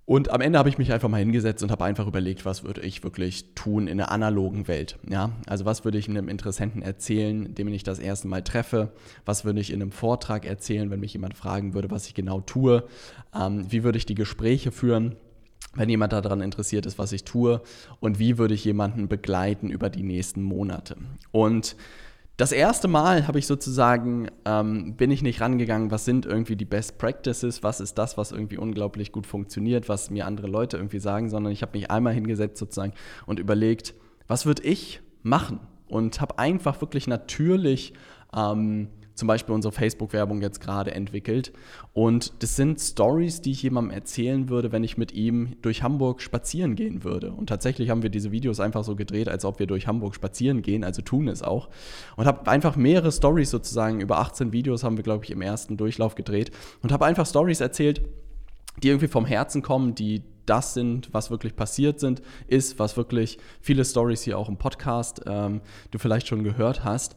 Und 0.07 0.31
am 0.31 0.43
Ende 0.43 0.59
habe 0.59 0.69
ich 0.69 0.77
mich 0.77 0.93
einfach 0.93 1.09
mal 1.09 1.19
hingesetzt 1.19 1.63
und 1.63 1.71
habe 1.71 1.85
einfach 1.85 2.07
überlegt, 2.07 2.45
was 2.45 2.63
würde 2.63 2.83
ich 2.83 3.03
wirklich 3.03 3.55
tun 3.55 3.89
in 3.89 3.97
der 3.97 4.11
analogen 4.11 4.69
Welt. 4.69 4.99
Ja? 5.09 5.33
Also 5.47 5.65
was 5.65 5.85
würde 5.85 5.97
ich 5.97 6.09
einem 6.09 6.29
Interessenten 6.29 6.83
erzählen, 6.83 7.55
dem 7.55 7.69
ich 7.69 7.85
das 7.85 7.99
erste 7.99 8.29
Mal 8.29 8.43
treffe? 8.43 8.93
Was 9.25 9.47
würde 9.47 9.61
ich 9.61 9.73
in 9.73 9.81
einem 9.81 9.93
Vortrag 9.93 10.45
erzählen, 10.45 10.91
wenn 10.91 11.01
mich 11.01 11.15
jemand 11.15 11.35
fragen 11.35 11.73
würde, 11.73 11.91
was 11.91 12.07
ich 12.07 12.15
genau 12.15 12.43
tue? 12.43 12.85
Ähm, 13.35 13.65
wie 13.71 13.83
würde 13.83 13.97
ich 13.97 14.07
die 14.07 14.15
Gespräche 14.15 14.73
führen? 14.73 15.17
wenn 15.77 15.89
jemand 15.89 16.13
daran 16.13 16.41
interessiert 16.41 16.87
ist, 16.87 16.99
was 16.99 17.11
ich 17.11 17.25
tue 17.25 17.61
und 17.99 18.21
wie 18.21 18.39
würde 18.39 18.55
ich 18.55 18.65
jemanden 18.65 19.09
begleiten 19.09 19.71
über 19.71 19.91
die 19.91 20.05
nächsten 20.05 20.41
Monate. 20.41 20.97
Und 21.33 21.75
das 22.37 22.51
erste 22.51 22.89
Mal 22.89 23.29
habe 23.29 23.39
ich 23.39 23.47
sozusagen, 23.47 24.29
ähm, 24.45 24.97
bin 24.97 25.11
ich 25.13 25.23
nicht 25.23 25.41
rangegangen, 25.41 25.93
was 25.93 26.05
sind 26.05 26.27
irgendwie 26.27 26.57
die 26.57 26.65
Best 26.65 26.99
Practices, 26.99 27.63
was 27.63 27.81
ist 27.81 27.97
das, 27.97 28.19
was 28.19 28.33
irgendwie 28.33 28.59
unglaublich 28.59 29.13
gut 29.13 29.27
funktioniert, 29.27 29.89
was 29.89 30.11
mir 30.11 30.27
andere 30.27 30.49
Leute 30.49 30.77
irgendwie 30.77 30.99
sagen, 30.99 31.31
sondern 31.31 31.53
ich 31.53 31.63
habe 31.63 31.79
mich 31.79 31.91
einmal 31.91 32.13
hingesetzt 32.13 32.59
sozusagen 32.59 32.93
und 33.27 33.39
überlegt, 33.39 33.95
was 34.27 34.47
würde 34.47 34.63
ich 34.63 35.01
machen? 35.23 35.61
Und 35.87 36.21
habe 36.21 36.39
einfach 36.39 36.81
wirklich 36.81 37.07
natürlich 37.07 37.93
ähm, 38.35 38.89
zum 39.15 39.29
Beispiel 39.29 39.55
unsere 39.55 39.73
Facebook-Werbung 39.73 40.43
jetzt 40.43 40.61
gerade 40.61 40.93
entwickelt. 40.93 41.53
Und 41.93 42.43
das 42.43 42.57
sind 42.57 42.81
Stories, 42.81 43.41
die 43.41 43.53
ich 43.53 43.63
jemandem 43.63 43.93
erzählen 43.93 44.49
würde, 44.49 44.73
wenn 44.73 44.85
ich 44.85 44.97
mit 44.97 45.13
ihm 45.13 45.57
durch 45.63 45.83
Hamburg 45.83 46.21
spazieren 46.21 46.75
gehen 46.75 47.05
würde. 47.05 47.33
Und 47.33 47.49
tatsächlich 47.49 47.91
haben 47.91 48.03
wir 48.03 48.11
diese 48.11 48.33
Videos 48.33 48.61
einfach 48.61 48.85
so 48.85 48.97
gedreht, 48.97 49.29
als 49.29 49.45
ob 49.45 49.59
wir 49.59 49.67
durch 49.67 49.87
Hamburg 49.87 50.15
spazieren 50.15 50.63
gehen, 50.63 50.85
also 50.85 51.03
tun 51.03 51.29
es 51.29 51.43
auch. 51.43 51.69
Und 52.17 52.27
habe 52.27 52.51
einfach 52.51 52.77
mehrere 52.77 53.13
Stories 53.13 53.51
sozusagen, 53.51 54.01
über 54.01 54.19
18 54.19 54.53
Videos 54.53 54.85
haben 54.85 54.97
wir, 54.97 55.05
glaube 55.05 55.25
ich, 55.25 55.31
im 55.31 55.43
ersten 55.43 55.77
Durchlauf 55.77 56.15
gedreht 56.15 56.51
und 56.83 56.93
habe 56.93 57.05
einfach 57.05 57.27
Stories 57.27 57.61
erzählt, 57.61 58.03
die 58.83 58.89
irgendwie 58.89 59.09
vom 59.09 59.25
Herzen 59.25 59.63
kommen, 59.63 59.95
die 59.95 60.23
das 60.47 60.75
sind, 60.75 61.13
was 61.13 61.31
wirklich 61.31 61.57
passiert 61.57 62.01
sind, 62.01 62.23
ist, 62.47 62.79
was 62.79 62.97
wirklich 62.97 63.39
viele 63.61 63.85
Stories 63.85 64.23
hier 64.23 64.39
auch 64.39 64.49
im 64.49 64.57
Podcast 64.57 65.23
ähm, 65.27 65.61
du 65.91 65.99
vielleicht 65.99 66.29
schon 66.29 66.45
gehört 66.45 66.85
hast. 66.85 67.17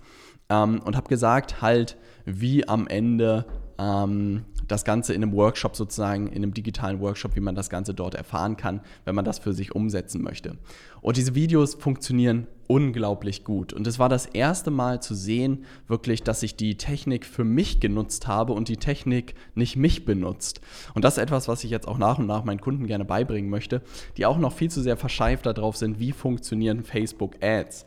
Ähm, 0.50 0.82
und 0.84 0.96
habe 0.96 1.10
gesagt, 1.10 1.62
halt, 1.62 1.98
wie 2.26 2.68
am 2.68 2.88
Ende 2.88 3.46
ähm, 3.78 4.46
das 4.68 4.84
Ganze 4.84 5.14
in 5.14 5.24
einem 5.24 5.34
Workshop 5.34 5.76
sozusagen, 5.76 6.28
in 6.28 6.44
einem 6.44 6.54
digitalen 6.54 7.00
Workshop, 7.00 7.36
wie 7.36 7.40
man 7.40 7.56
das 7.56 7.70
Ganze 7.70 7.94
dort 7.94 8.16
erfahren 8.16 8.58
kann, 8.58 8.82
wenn 9.06 9.16
man 9.16 9.26
das 9.26 9.40
für 9.40 9.54
sich 9.54 9.74
umsetzen 9.74 10.22
möchte. 10.22 10.58
Und 11.02 11.18
diese 11.18 11.36
Videos 11.36 11.76
funktionieren 11.76 12.48
unglaublich 12.68 13.46
gut. 13.46 13.72
Und 13.72 13.88
es 13.88 13.98
war 13.98 14.10
das 14.10 14.26
erste 14.26 14.72
Mal 14.72 15.02
zu 15.02 15.16
sehen, 15.16 15.64
wirklich, 15.88 16.24
dass 16.24 16.44
ich 16.44 16.58
die 16.58 16.76
Technik 16.76 17.26
für 17.26 17.46
mich 17.46 17.80
genutzt 17.80 18.28
habe 18.28 18.52
und 18.52 18.68
die 18.68 18.76
Technik 18.76 19.36
nicht 19.56 19.78
mich 19.78 20.04
benutzt. 20.04 20.60
Und 20.94 21.06
das 21.06 21.18
ist 21.18 21.24
etwas, 21.24 21.48
was 21.48 21.64
ich 21.64 21.72
jetzt 21.72 21.88
auch 21.88 21.98
nach 21.98 22.18
und 22.20 22.28
nach 22.28 22.44
meinen 22.44 22.60
Kunden 22.60 22.86
gerne 22.86 23.06
beibringen 23.06 23.50
möchte, 23.50 23.82
die 24.18 24.26
auch 24.26 24.38
noch 24.38 24.52
viel 24.52 24.70
zu 24.70 24.82
sehr 24.82 24.98
verscheift 24.98 25.46
darauf 25.46 25.78
sind, 25.78 26.00
wie 26.00 26.12
funktionieren 26.12 26.84
Facebook 26.84 27.36
Ads 27.42 27.86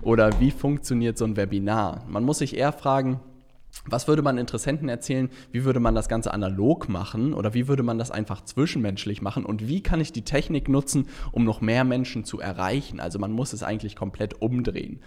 oder 0.00 0.40
wie 0.40 0.50
funktioniert 0.50 1.18
so 1.18 1.26
ein 1.26 1.36
Webinar. 1.36 2.04
Man 2.08 2.24
muss 2.24 2.38
sich 2.38 2.56
eher 2.56 2.72
fragen, 2.72 3.20
was 3.86 4.06
würde 4.06 4.22
man 4.22 4.38
Interessenten 4.38 4.88
erzählen? 4.88 5.28
Wie 5.50 5.64
würde 5.64 5.80
man 5.80 5.94
das 5.94 6.08
Ganze 6.08 6.32
analog 6.32 6.88
machen 6.88 7.34
oder 7.34 7.52
wie 7.54 7.68
würde 7.68 7.82
man 7.82 7.98
das 7.98 8.10
einfach 8.10 8.44
zwischenmenschlich 8.44 9.22
machen? 9.22 9.44
Und 9.44 9.66
wie 9.66 9.82
kann 9.82 10.00
ich 10.00 10.12
die 10.12 10.22
Technik 10.22 10.68
nutzen, 10.68 11.08
um 11.32 11.44
noch 11.44 11.60
mehr 11.60 11.82
Menschen 11.82 12.24
zu 12.24 12.38
erreichen? 12.38 13.00
Also 13.00 13.18
man 13.18 13.32
muss 13.32 13.52
es 13.52 13.62
eigentlich 13.62 13.96
komplett 13.96 14.40
umdrehen. 14.40 15.00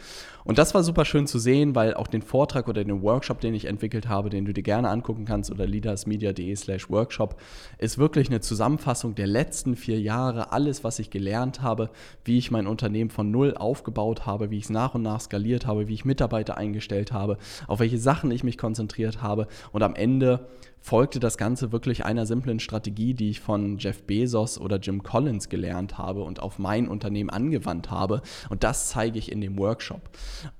Und 0.43 0.57
das 0.57 0.75
war 0.75 0.83
super 0.83 1.05
schön 1.05 1.25
zu 1.25 1.39
sehen, 1.39 1.73
weil 1.73 1.93
auch 1.93 2.07
den 2.07 2.21
Vortrag 2.21 2.67
oder 2.67 2.83
den 2.83 3.01
Workshop, 3.01 3.39
den 3.39 3.55
ich 3.55 3.65
entwickelt 3.65 4.09
habe, 4.09 4.29
den 4.29 4.45
du 4.45 4.53
dir 4.53 4.61
gerne 4.61 4.89
angucken 4.89 5.25
kannst 5.25 5.51
oder 5.51 5.65
leadersmedia.de 5.65 6.55
slash 6.55 6.89
Workshop, 6.89 7.39
ist 7.77 7.97
wirklich 7.97 8.29
eine 8.29 8.41
Zusammenfassung 8.41 9.15
der 9.15 9.27
letzten 9.27 9.75
vier 9.75 9.99
Jahre, 9.99 10.51
alles, 10.51 10.83
was 10.83 10.99
ich 10.99 11.09
gelernt 11.09 11.61
habe, 11.61 11.89
wie 12.25 12.37
ich 12.37 12.51
mein 12.51 12.67
Unternehmen 12.67 13.09
von 13.09 13.31
null 13.31 13.55
aufgebaut 13.55 14.25
habe, 14.25 14.51
wie 14.51 14.57
ich 14.57 14.65
es 14.65 14.69
nach 14.69 14.93
und 14.93 15.01
nach 15.01 15.21
skaliert 15.21 15.65
habe, 15.65 15.87
wie 15.87 15.93
ich 15.93 16.05
Mitarbeiter 16.05 16.57
eingestellt 16.57 17.11
habe, 17.11 17.37
auf 17.67 17.79
welche 17.79 17.97
Sachen 17.97 18.29
ich 18.29 18.43
mich 18.43 18.54
konzentriert 18.57 19.21
habe. 19.21 19.47
Und 19.71 19.83
am 19.83 19.95
Ende 19.95 20.47
folgte 20.85 21.19
das 21.19 21.39
Ganze 21.39 21.71
wirklich 21.71 22.05
einer 22.05 22.27
simplen 22.27 22.59
Strategie, 22.59 23.15
die 23.15 23.31
ich 23.31 23.39
von 23.39 23.79
Jeff 23.79 24.03
Bezos 24.03 24.59
oder 24.59 24.77
Jim 24.77 25.01
Collins 25.01 25.49
gelernt 25.49 25.97
habe 25.97 26.21
und 26.21 26.39
auf 26.39 26.59
mein 26.59 26.87
Unternehmen 26.87 27.31
angewandt 27.31 27.89
habe. 27.89 28.21
Und 28.49 28.63
das 28.63 28.89
zeige 28.89 29.17
ich 29.17 29.31
in 29.31 29.41
dem 29.41 29.57
Workshop. 29.57 30.01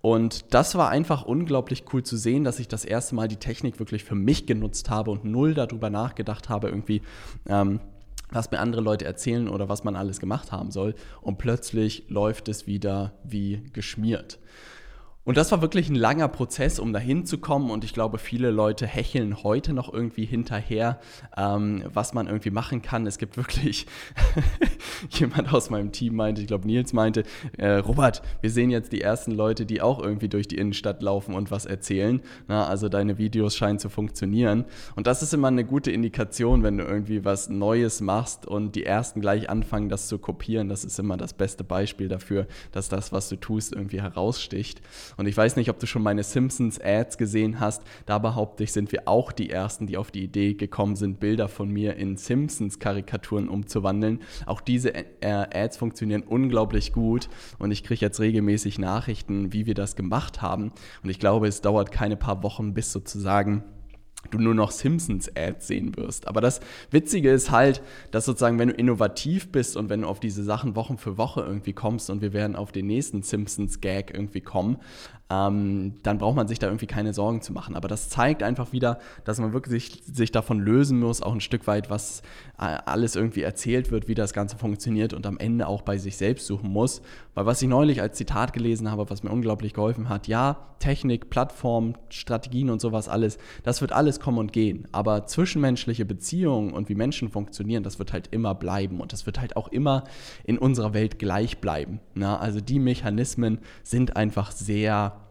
Und 0.01 0.51
das 0.53 0.73
war 0.73 0.89
einfach 0.89 1.25
unglaublich 1.25 1.83
cool 1.93 2.01
zu 2.01 2.17
sehen, 2.17 2.43
dass 2.43 2.59
ich 2.59 2.67
das 2.67 2.85
erste 2.85 3.13
Mal 3.13 3.27
die 3.27 3.37
Technik 3.37 3.77
wirklich 3.77 4.03
für 4.03 4.15
mich 4.15 4.47
genutzt 4.47 4.89
habe 4.89 5.11
und 5.11 5.25
null 5.25 5.53
darüber 5.53 5.91
nachgedacht 5.91 6.49
habe, 6.49 6.69
irgendwie. 6.69 7.03
Ähm, 7.47 7.79
was 8.31 8.49
mir 8.49 8.59
andere 8.59 8.81
Leute 8.81 9.05
erzählen 9.05 9.47
oder 9.47 9.69
was 9.69 9.83
man 9.83 9.95
alles 9.95 10.19
gemacht 10.19 10.51
haben 10.51 10.71
soll. 10.71 10.95
Und 11.21 11.37
plötzlich 11.37 12.05
läuft 12.09 12.47
es 12.47 12.65
wieder 12.65 13.13
wie 13.23 13.61
geschmiert. 13.71 14.39
Und 15.25 15.37
das 15.37 15.51
war 15.51 15.61
wirklich 15.61 15.89
ein 15.89 15.95
langer 15.95 16.27
Prozess, 16.27 16.77
um 16.77 16.93
dahin 16.93 17.25
zu 17.25 17.39
kommen. 17.39 17.71
Und 17.71 17.83
ich 17.83 17.93
glaube, 17.93 18.19
viele 18.19 18.51
Leute 18.51 18.85
hecheln 18.85 19.41
heute 19.41 19.73
noch 19.73 19.91
irgendwie 19.91 20.25
hinterher, 20.25 20.99
ähm, 21.35 21.83
was 21.91 22.13
man 22.13 22.27
irgendwie 22.27 22.51
machen 22.51 22.83
kann. 22.83 23.07
Es 23.07 23.17
gibt 23.17 23.35
wirklich 23.35 23.87
jemand 25.09 25.51
aus 25.51 25.71
meinem 25.71 25.91
Team 25.91 26.15
meinte, 26.15 26.41
ich 26.41 26.47
glaube 26.47 26.67
Nils 26.67 26.93
meinte, 26.93 27.23
äh, 27.57 27.71
Robert, 27.77 28.21
wir 28.41 28.51
sehen 28.51 28.69
jetzt 28.69 28.91
die 28.91 29.01
ersten 29.01 29.31
Leute, 29.31 29.65
die 29.65 29.81
auch 29.81 29.99
irgendwie 29.99 30.29
durch 30.29 30.47
die 30.47 30.57
Innenstadt 30.57 31.01
laufen 31.01 31.33
und 31.33 31.49
was 31.49 31.65
erzählen. 31.65 32.21
Na, 32.47 32.67
also 32.67 32.87
deine 32.87 33.17
Videos 33.17 33.55
scheinen 33.55 33.79
zu 33.79 33.89
funktionieren. 33.89 34.65
Und 34.95 35.07
das 35.07 35.23
ist 35.23 35.33
immer 35.33 35.47
eine 35.47 35.65
gute 35.65 35.89
Indikation, 35.89 36.61
wenn 36.61 36.77
du 36.77 36.83
irgendwie 36.83 37.25
was 37.25 37.49
Neues 37.49 37.99
machst 37.99 38.45
und 38.45 38.75
die 38.75 38.85
ersten 38.85 39.21
gleich 39.21 39.49
anfangen, 39.49 39.89
das 39.89 40.07
zu 40.07 40.19
kopieren. 40.19 40.69
Das 40.69 40.85
ist 40.85 40.99
immer 40.99 41.17
das 41.17 41.33
beste 41.33 41.63
Beispiel 41.63 42.09
dafür, 42.09 42.45
dass 42.71 42.89
das, 42.89 43.11
was 43.11 43.27
du 43.27 43.37
tust, 43.37 43.73
irgendwie 43.73 44.01
heraussticht. 44.01 44.81
Und 45.17 45.27
ich 45.27 45.35
weiß 45.35 45.55
nicht, 45.55 45.69
ob 45.69 45.79
du 45.79 45.87
schon 45.87 46.03
meine 46.03 46.23
Simpsons-Ads 46.23 47.17
gesehen 47.17 47.59
hast. 47.59 47.83
Da 48.05 48.19
behaupte 48.19 48.63
ich, 48.63 48.71
sind 48.71 48.91
wir 48.91 49.07
auch 49.07 49.31
die 49.31 49.49
Ersten, 49.49 49.87
die 49.87 49.97
auf 49.97 50.11
die 50.11 50.23
Idee 50.23 50.53
gekommen 50.53 50.95
sind, 50.95 51.19
Bilder 51.19 51.47
von 51.47 51.69
mir 51.69 51.95
in 51.95 52.17
Simpsons-Karikaturen 52.17 53.49
umzuwandeln. 53.49 54.21
Auch 54.45 54.61
diese 54.61 54.93
äh, 54.95 55.03
Ads 55.21 55.77
funktionieren 55.77 56.23
unglaublich 56.23 56.93
gut 56.93 57.29
und 57.59 57.71
ich 57.71 57.83
kriege 57.83 58.01
jetzt 58.01 58.19
regelmäßig 58.19 58.79
Nachrichten, 58.79 59.53
wie 59.53 59.65
wir 59.65 59.73
das 59.73 59.95
gemacht 59.95 60.41
haben. 60.41 60.71
Und 61.03 61.09
ich 61.09 61.19
glaube, 61.19 61.47
es 61.47 61.61
dauert 61.61 61.91
keine 61.91 62.17
paar 62.17 62.43
Wochen, 62.43 62.73
bis 62.73 62.91
sozusagen 62.91 63.63
du 64.31 64.39
nur 64.39 64.53
noch 64.53 64.71
Simpsons-Ads 64.71 65.67
sehen 65.67 65.95
wirst. 65.97 66.27
Aber 66.27 66.41
das 66.41 66.59
Witzige 66.91 67.31
ist 67.31 67.51
halt, 67.51 67.81
dass 68.11 68.25
sozusagen, 68.25 68.59
wenn 68.59 68.69
du 68.69 68.73
innovativ 68.73 69.51
bist 69.51 69.77
und 69.77 69.89
wenn 69.89 70.01
du 70.01 70.07
auf 70.07 70.19
diese 70.19 70.43
Sachen 70.43 70.75
Wochen 70.75 70.97
für 70.97 71.17
Woche 71.17 71.41
irgendwie 71.41 71.73
kommst 71.73 72.09
und 72.09 72.21
wir 72.21 72.33
werden 72.33 72.55
auf 72.55 72.71
den 72.71 72.87
nächsten 72.87 73.23
Simpsons-Gag 73.23 74.13
irgendwie 74.13 74.41
kommen, 74.41 74.77
ähm, 75.29 75.95
dann 76.03 76.19
braucht 76.19 76.35
man 76.35 76.47
sich 76.47 76.59
da 76.59 76.67
irgendwie 76.67 76.85
keine 76.85 77.13
Sorgen 77.13 77.41
zu 77.41 77.51
machen. 77.51 77.75
Aber 77.75 77.87
das 77.87 78.09
zeigt 78.09 78.43
einfach 78.43 78.71
wieder, 78.71 78.99
dass 79.23 79.39
man 79.39 79.53
wirklich 79.53 79.83
sich, 79.83 80.03
sich 80.03 80.31
davon 80.31 80.59
lösen 80.59 80.99
muss, 80.99 81.21
auch 81.21 81.33
ein 81.33 81.41
Stück 81.41 81.65
weit, 81.65 81.89
was 81.89 82.21
äh, 82.59 82.77
alles 82.85 83.15
irgendwie 83.15 83.41
erzählt 83.41 83.89
wird, 83.89 84.07
wie 84.07 84.13
das 84.13 84.33
Ganze 84.33 84.57
funktioniert 84.57 85.13
und 85.13 85.25
am 85.25 85.37
Ende 85.37 85.67
auch 85.67 85.81
bei 85.81 85.97
sich 85.97 86.17
selbst 86.17 86.45
suchen 86.45 86.69
muss. 86.69 87.01
Weil 87.33 87.47
was 87.47 87.61
ich 87.61 87.67
neulich 87.67 88.01
als 88.01 88.17
Zitat 88.17 88.53
gelesen 88.53 88.91
habe, 88.91 89.09
was 89.09 89.23
mir 89.23 89.31
unglaublich 89.31 89.73
geholfen 89.73 90.09
hat, 90.09 90.27
ja, 90.27 90.57
Technik, 90.79 91.29
Plattform, 91.29 91.95
Strategien 92.09 92.69
und 92.69 92.79
sowas 92.79 93.09
alles, 93.09 93.37
das 93.63 93.81
wird 93.81 93.93
alles 93.93 94.19
kommen 94.19 94.37
und 94.37 94.53
gehen. 94.53 94.87
Aber 94.91 95.25
zwischenmenschliche 95.25 96.05
Beziehungen 96.05 96.73
und 96.73 96.89
wie 96.89 96.95
Menschen 96.95 97.29
funktionieren, 97.29 97.81
das 97.81 97.97
wird 97.97 98.13
halt 98.13 98.27
immer 98.31 98.53
bleiben 98.53 98.99
und 98.99 99.11
das 99.11 99.25
wird 99.25 99.39
halt 99.39 99.57
auch 99.57 99.69
immer 99.69 100.03
in 100.43 100.57
unserer 100.57 100.93
Welt 100.93 101.17
gleich 101.17 101.59
bleiben. 101.59 101.99
Na? 102.13 102.37
Also 102.37 102.61
die 102.61 102.79
Mechanismen 102.79 103.59
sind 103.83 104.15
einfach 104.15 104.51
sehr 104.51 105.24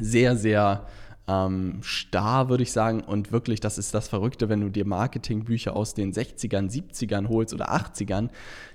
sehr, 0.00 0.36
sehr 0.36 0.86
ähm, 1.28 1.78
starr, 1.82 2.48
würde 2.48 2.62
ich 2.62 2.72
sagen. 2.72 3.00
Und 3.00 3.30
wirklich, 3.30 3.60
das 3.60 3.78
ist 3.78 3.94
das 3.94 4.08
Verrückte, 4.08 4.48
wenn 4.48 4.60
du 4.60 4.70
dir 4.70 4.86
Marketingbücher 4.86 5.76
aus 5.76 5.94
den 5.94 6.12
60ern, 6.12 6.70
70ern 6.70 7.28
holst 7.28 7.52
oder 7.54 7.72
80ern. 7.72 8.30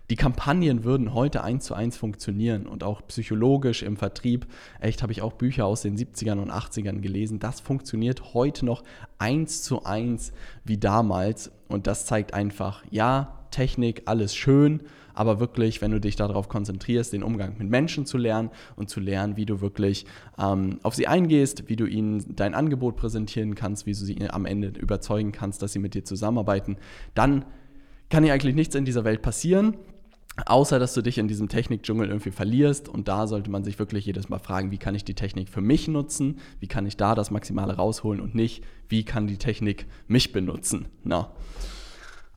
Die 0.09 0.15
Kampagnen 0.15 0.83
würden 0.83 1.13
heute 1.13 1.43
eins 1.43 1.65
zu 1.65 1.73
eins 1.73 1.97
funktionieren 1.97 2.67
und 2.67 2.83
auch 2.83 3.01
psychologisch 3.07 3.81
im 3.81 3.97
Vertrieb. 3.97 4.45
Echt 4.79 5.01
habe 5.01 5.11
ich 5.11 5.21
auch 5.21 5.33
Bücher 5.33 5.65
aus 5.65 5.81
den 5.81 5.97
70ern 5.97 6.39
und 6.39 6.51
80ern 6.51 6.99
gelesen. 6.99 7.39
Das 7.39 7.59
funktioniert 7.59 8.33
heute 8.33 8.65
noch 8.65 8.83
eins 9.17 9.63
zu 9.63 9.83
eins 9.85 10.31
wie 10.63 10.77
damals. 10.77 11.51
Und 11.69 11.87
das 11.87 12.05
zeigt 12.05 12.33
einfach, 12.33 12.83
ja, 12.91 13.39
Technik, 13.49 14.03
alles 14.05 14.35
schön 14.35 14.83
aber 15.13 15.39
wirklich, 15.39 15.81
wenn 15.81 15.91
du 15.91 15.99
dich 15.99 16.15
darauf 16.15 16.49
konzentrierst, 16.49 17.13
den 17.13 17.23
Umgang 17.23 17.55
mit 17.57 17.69
Menschen 17.69 18.05
zu 18.05 18.17
lernen 18.17 18.49
und 18.75 18.89
zu 18.89 18.99
lernen, 18.99 19.37
wie 19.37 19.45
du 19.45 19.61
wirklich 19.61 20.05
ähm, 20.37 20.79
auf 20.83 20.95
sie 20.95 21.07
eingehst, 21.07 21.69
wie 21.69 21.75
du 21.75 21.85
ihnen 21.85 22.35
dein 22.35 22.53
Angebot 22.53 22.95
präsentieren 22.95 23.55
kannst, 23.55 23.85
wie 23.85 23.91
du 23.91 23.97
sie 23.97 24.29
am 24.29 24.45
Ende 24.45 24.67
überzeugen 24.79 25.31
kannst, 25.31 25.61
dass 25.61 25.73
sie 25.73 25.79
mit 25.79 25.93
dir 25.93 26.03
zusammenarbeiten, 26.03 26.77
dann 27.13 27.45
kann 28.09 28.23
dir 28.23 28.33
eigentlich 28.33 28.55
nichts 28.55 28.75
in 28.75 28.85
dieser 28.85 29.03
Welt 29.03 29.21
passieren. 29.21 29.75
Außer 30.47 30.79
dass 30.79 30.95
du 30.95 31.03
dich 31.03 31.19
in 31.19 31.27
diesem 31.27 31.47
Technikdschungel 31.47 32.07
irgendwie 32.07 32.31
verlierst 32.31 32.89
und 32.89 33.07
da 33.07 33.27
sollte 33.27 33.51
man 33.51 33.63
sich 33.63 33.77
wirklich 33.77 34.07
jedes 34.07 34.29
Mal 34.29 34.39
fragen, 34.39 34.71
wie 34.71 34.79
kann 34.79 34.95
ich 34.95 35.05
die 35.05 35.13
Technik 35.13 35.47
für 35.47 35.61
mich 35.61 35.87
nutzen, 35.87 36.39
wie 36.59 36.65
kann 36.65 36.87
ich 36.87 36.97
da 36.97 37.13
das 37.13 37.29
Maximale 37.29 37.75
rausholen 37.75 38.19
und 38.19 38.33
nicht, 38.33 38.63
wie 38.89 39.03
kann 39.03 39.27
die 39.27 39.37
Technik 39.37 39.85
mich 40.07 40.31
benutzen. 40.31 40.87
Na. 41.03 41.33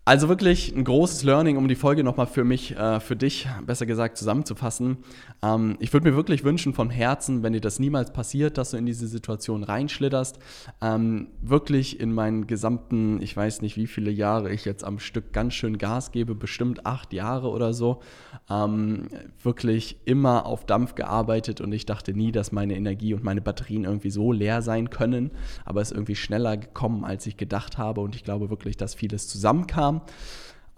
Also 0.09 0.29
wirklich 0.29 0.73
ein 0.73 0.85
großes 0.85 1.25
Learning, 1.25 1.57
um 1.57 1.66
die 1.66 1.75
Folge 1.75 2.05
nochmal 2.05 2.29
für 2.29 2.45
mich, 2.45 2.77
äh, 2.77 3.01
für 3.01 3.16
dich 3.16 3.49
besser 3.66 3.87
gesagt 3.87 4.16
zusammenzufassen. 4.16 4.99
Ähm, 5.42 5.77
ich 5.81 5.92
würde 5.92 6.09
mir 6.09 6.14
wirklich 6.14 6.45
wünschen 6.45 6.75
von 6.75 6.90
Herzen, 6.90 7.42
wenn 7.42 7.55
dir 7.55 7.61
das 7.61 7.81
niemals 7.81 8.12
passiert, 8.12 8.57
dass 8.57 8.71
du 8.71 8.77
in 8.77 8.87
diese 8.87 9.09
Situation 9.09 9.64
reinschlitterst. 9.64 10.38
Ähm, 10.81 11.27
wirklich 11.42 11.99
in 11.99 12.14
meinen 12.14 12.47
gesamten, 12.47 13.21
ich 13.21 13.37
weiß 13.37 13.62
nicht 13.62 13.77
wie 13.77 13.88
viele 13.88 14.12
Jahre 14.12 14.53
ich 14.53 14.64
jetzt 14.64 14.85
am 14.85 15.01
Stück 15.01 15.33
ganz 15.33 15.55
schön 15.55 15.77
Gas 15.77 16.12
gebe, 16.12 16.37
bestimmt 16.37 16.87
acht 16.87 17.12
Jahre 17.12 17.51
oder 17.51 17.75
so, 17.75 18.01
ähm, 18.49 19.09
wirklich 19.42 19.97
immer 20.05 20.47
auf 20.47 20.66
Dampf 20.66 20.95
gearbeitet 20.95 21.61
und 21.61 21.73
ich 21.73 21.85
dachte 21.85 22.12
nie, 22.14 22.31
dass 22.31 22.53
meine 22.53 22.77
Energie 22.77 23.12
und 23.12 23.25
meine 23.25 23.40
Batterien 23.40 23.83
irgendwie 23.83 24.11
so 24.11 24.31
leer 24.31 24.62
sein 24.62 24.88
können. 24.88 25.33
Aber 25.64 25.81
es 25.81 25.90
ist 25.90 25.97
irgendwie 25.97 26.14
schneller 26.14 26.57
gekommen, 26.57 27.05
als 27.05 27.27
ich 27.27 27.37
gedacht 27.37 27.77
habe 27.77 28.03
und 28.03 28.14
ich 28.14 28.23
glaube 28.23 28.51
wirklich, 28.51 28.77
dass 28.77 28.95
vieles 28.95 29.27
zusammenkam 29.27 29.96
haben. 29.97 30.03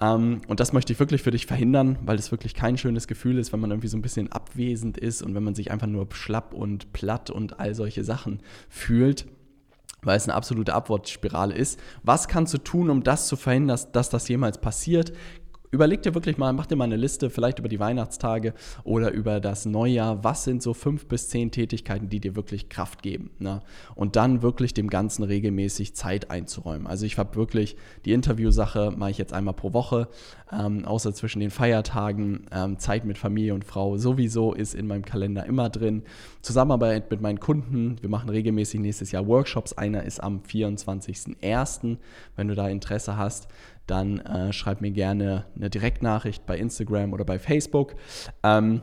Ähm, 0.00 0.40
und 0.46 0.60
das 0.60 0.72
möchte 0.72 0.92
ich 0.92 1.00
wirklich 1.00 1.22
für 1.22 1.30
dich 1.30 1.46
verhindern, 1.46 1.98
weil 2.04 2.18
es 2.18 2.30
wirklich 2.30 2.54
kein 2.54 2.78
schönes 2.78 3.08
Gefühl 3.08 3.38
ist, 3.38 3.52
wenn 3.52 3.60
man 3.60 3.70
irgendwie 3.70 3.88
so 3.88 3.96
ein 3.96 4.02
bisschen 4.02 4.30
abwesend 4.30 4.96
ist 4.96 5.22
und 5.22 5.34
wenn 5.34 5.42
man 5.42 5.54
sich 5.54 5.70
einfach 5.70 5.86
nur 5.86 6.06
schlapp 6.12 6.54
und 6.54 6.92
platt 6.92 7.30
und 7.30 7.58
all 7.60 7.74
solche 7.74 8.04
Sachen 8.04 8.40
fühlt. 8.68 9.26
weil 10.02 10.16
es 10.16 10.28
eine 10.28 10.34
absolute 10.34 10.74
Abwärtsspirale 10.74 11.54
ist. 11.54 11.80
Was 12.04 12.28
kannst 12.28 12.54
du 12.54 12.58
tun, 12.58 12.88
um 12.88 13.02
das 13.02 13.26
zu 13.26 13.34
verhindern, 13.34 13.68
dass, 13.70 13.90
dass 13.90 14.08
das 14.10 14.28
jemals 14.28 14.58
passiert? 14.60 15.12
Überleg 15.70 16.02
dir 16.02 16.14
wirklich 16.14 16.38
mal, 16.38 16.52
mach 16.52 16.66
dir 16.66 16.76
mal 16.76 16.84
eine 16.84 16.96
Liste, 16.96 17.28
vielleicht 17.28 17.58
über 17.58 17.68
die 17.68 17.78
Weihnachtstage 17.78 18.54
oder 18.84 19.10
über 19.10 19.38
das 19.38 19.66
Neujahr. 19.66 20.24
Was 20.24 20.44
sind 20.44 20.62
so 20.62 20.72
fünf 20.72 21.06
bis 21.06 21.28
zehn 21.28 21.50
Tätigkeiten, 21.50 22.08
die 22.08 22.20
dir 22.20 22.36
wirklich 22.36 22.70
Kraft 22.70 23.02
geben? 23.02 23.30
Ne? 23.38 23.60
Und 23.94 24.16
dann 24.16 24.40
wirklich 24.40 24.72
dem 24.72 24.88
Ganzen 24.88 25.24
regelmäßig 25.24 25.94
Zeit 25.94 26.30
einzuräumen. 26.30 26.86
Also 26.86 27.04
ich 27.04 27.18
habe 27.18 27.36
wirklich 27.36 27.76
die 28.06 28.12
Interviewsache, 28.12 28.94
mache 28.96 29.10
ich 29.10 29.18
jetzt 29.18 29.34
einmal 29.34 29.54
pro 29.54 29.74
Woche, 29.74 30.08
ähm, 30.50 30.86
außer 30.86 31.12
zwischen 31.12 31.40
den 31.40 31.50
Feiertagen. 31.50 32.46
Ähm, 32.50 32.78
Zeit 32.78 33.04
mit 33.04 33.18
Familie 33.18 33.52
und 33.52 33.64
Frau 33.64 33.98
sowieso 33.98 34.54
ist 34.54 34.74
in 34.74 34.86
meinem 34.86 35.04
Kalender 35.04 35.44
immer 35.44 35.68
drin. 35.68 36.02
Zusammenarbeit 36.40 37.10
mit 37.10 37.20
meinen 37.20 37.40
Kunden. 37.40 37.96
Wir 38.00 38.08
machen 38.08 38.30
regelmäßig 38.30 38.80
nächstes 38.80 39.12
Jahr 39.12 39.26
Workshops. 39.26 39.74
Einer 39.74 40.04
ist 40.04 40.22
am 40.22 40.40
24.01., 40.40 41.98
wenn 42.36 42.48
du 42.48 42.54
da 42.54 42.68
Interesse 42.68 43.18
hast 43.18 43.48
dann 43.90 44.20
äh, 44.20 44.52
schreib 44.52 44.80
mir 44.80 44.90
gerne 44.90 45.46
eine 45.56 45.70
Direktnachricht 45.70 46.46
bei 46.46 46.56
Instagram 46.56 47.12
oder 47.12 47.24
bei 47.24 47.38
Facebook. 47.38 47.94
Ähm, 48.42 48.82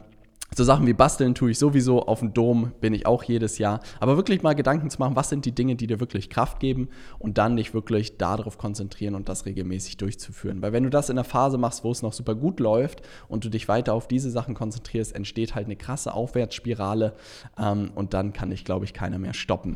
so 0.55 0.63
Sachen 0.63 0.87
wie 0.87 0.93
Basteln 0.93 1.35
tue 1.35 1.51
ich 1.51 1.59
sowieso, 1.59 2.03
auf 2.03 2.19
dem 2.19 2.33
Dom 2.33 2.71
bin 2.79 2.93
ich 2.93 3.05
auch 3.05 3.23
jedes 3.23 3.57
Jahr. 3.57 3.81
Aber 3.99 4.15
wirklich 4.15 4.41
mal 4.41 4.55
Gedanken 4.55 4.89
zu 4.89 4.99
machen, 4.99 5.17
was 5.17 5.27
sind 5.27 5.43
die 5.43 5.51
Dinge, 5.51 5.75
die 5.75 5.85
dir 5.85 5.99
wirklich 5.99 6.29
Kraft 6.29 6.61
geben 6.61 6.87
und 7.19 7.37
dann 7.37 7.57
dich 7.57 7.73
wirklich 7.73 8.17
darauf 8.17 8.57
konzentrieren 8.57 9.15
und 9.15 9.27
das 9.27 9.45
regelmäßig 9.45 9.97
durchzuführen. 9.97 10.61
Weil 10.61 10.71
wenn 10.71 10.83
du 10.83 10.89
das 10.89 11.09
in 11.09 11.17
der 11.17 11.25
Phase 11.25 11.57
machst, 11.57 11.83
wo 11.83 11.91
es 11.91 12.01
noch 12.01 12.13
super 12.13 12.35
gut 12.35 12.61
läuft 12.61 13.01
und 13.27 13.43
du 13.43 13.49
dich 13.49 13.67
weiter 13.67 13.93
auf 13.93 14.07
diese 14.07 14.31
Sachen 14.31 14.55
konzentrierst, 14.55 15.13
entsteht 15.13 15.55
halt 15.55 15.65
eine 15.65 15.75
krasse 15.75 16.13
Aufwärtsspirale 16.13 17.15
ähm, 17.59 17.91
und 17.93 18.13
dann 18.13 18.31
kann 18.31 18.51
dich, 18.51 18.63
glaube 18.63 18.85
ich, 18.85 18.93
keiner 18.93 19.19
mehr 19.19 19.33
stoppen. 19.33 19.75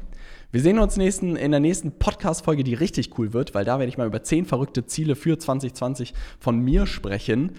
Wir 0.51 0.61
sehen 0.61 0.79
uns 0.79 0.97
nächsten, 0.97 1.35
in 1.35 1.51
der 1.51 1.59
nächsten 1.59 1.91
Podcast-Folge, 1.91 2.63
die 2.63 2.73
richtig 2.73 3.19
cool 3.19 3.33
wird, 3.33 3.53
weil 3.53 3.65
da 3.65 3.79
werde 3.79 3.89
ich 3.89 3.97
mal 3.97 4.07
über 4.07 4.23
zehn 4.23 4.45
verrückte 4.45 4.85
Ziele 4.85 5.15
für 5.15 5.37
2020 5.37 6.13
von 6.39 6.57
mir 6.57 6.87
sprechen. 6.87 7.51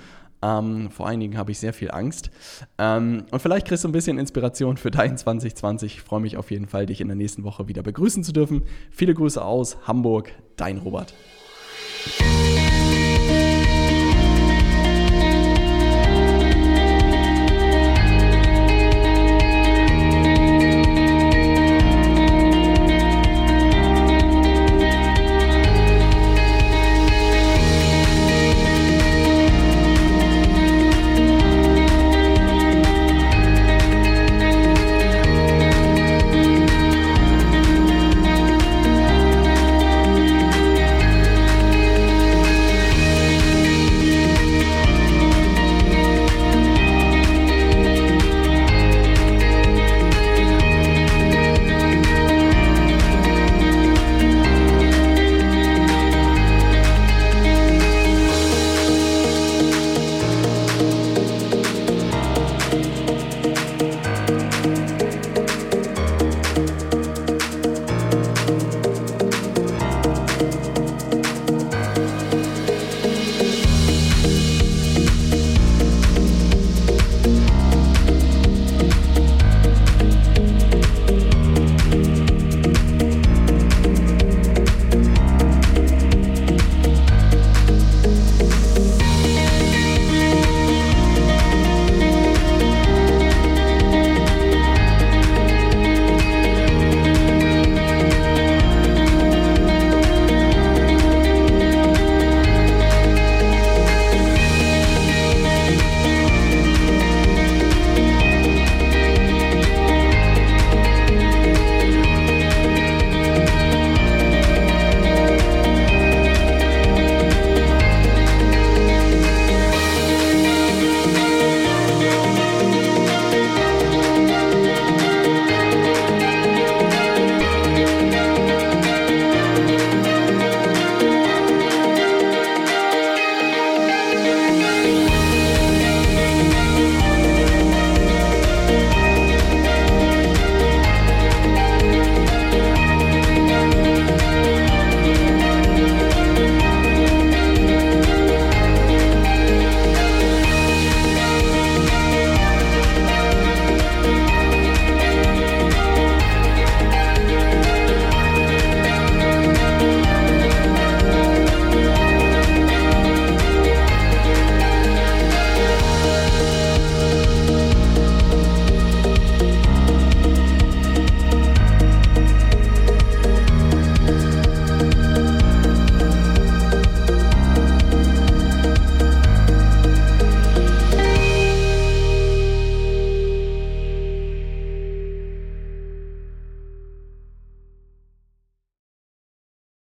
Ähm, 0.42 0.90
vor 0.90 1.06
einigen 1.06 1.36
habe 1.36 1.50
ich 1.50 1.58
sehr 1.58 1.72
viel 1.72 1.90
Angst. 1.90 2.30
Ähm, 2.78 3.24
und 3.30 3.40
vielleicht 3.40 3.66
kriegst 3.66 3.84
du 3.84 3.88
ein 3.88 3.92
bisschen 3.92 4.18
Inspiration 4.18 4.76
für 4.76 4.90
dein 4.90 5.16
2020. 5.16 5.94
Ich 5.96 6.02
freue 6.02 6.20
mich 6.20 6.36
auf 6.36 6.50
jeden 6.50 6.66
Fall, 6.66 6.86
dich 6.86 7.00
in 7.00 7.08
der 7.08 7.16
nächsten 7.16 7.44
Woche 7.44 7.68
wieder 7.68 7.82
begrüßen 7.82 8.24
zu 8.24 8.32
dürfen. 8.32 8.62
Viele 8.90 9.14
Grüße 9.14 9.42
aus 9.42 9.76
Hamburg, 9.86 10.32
dein 10.56 10.78
Robert. 10.78 11.14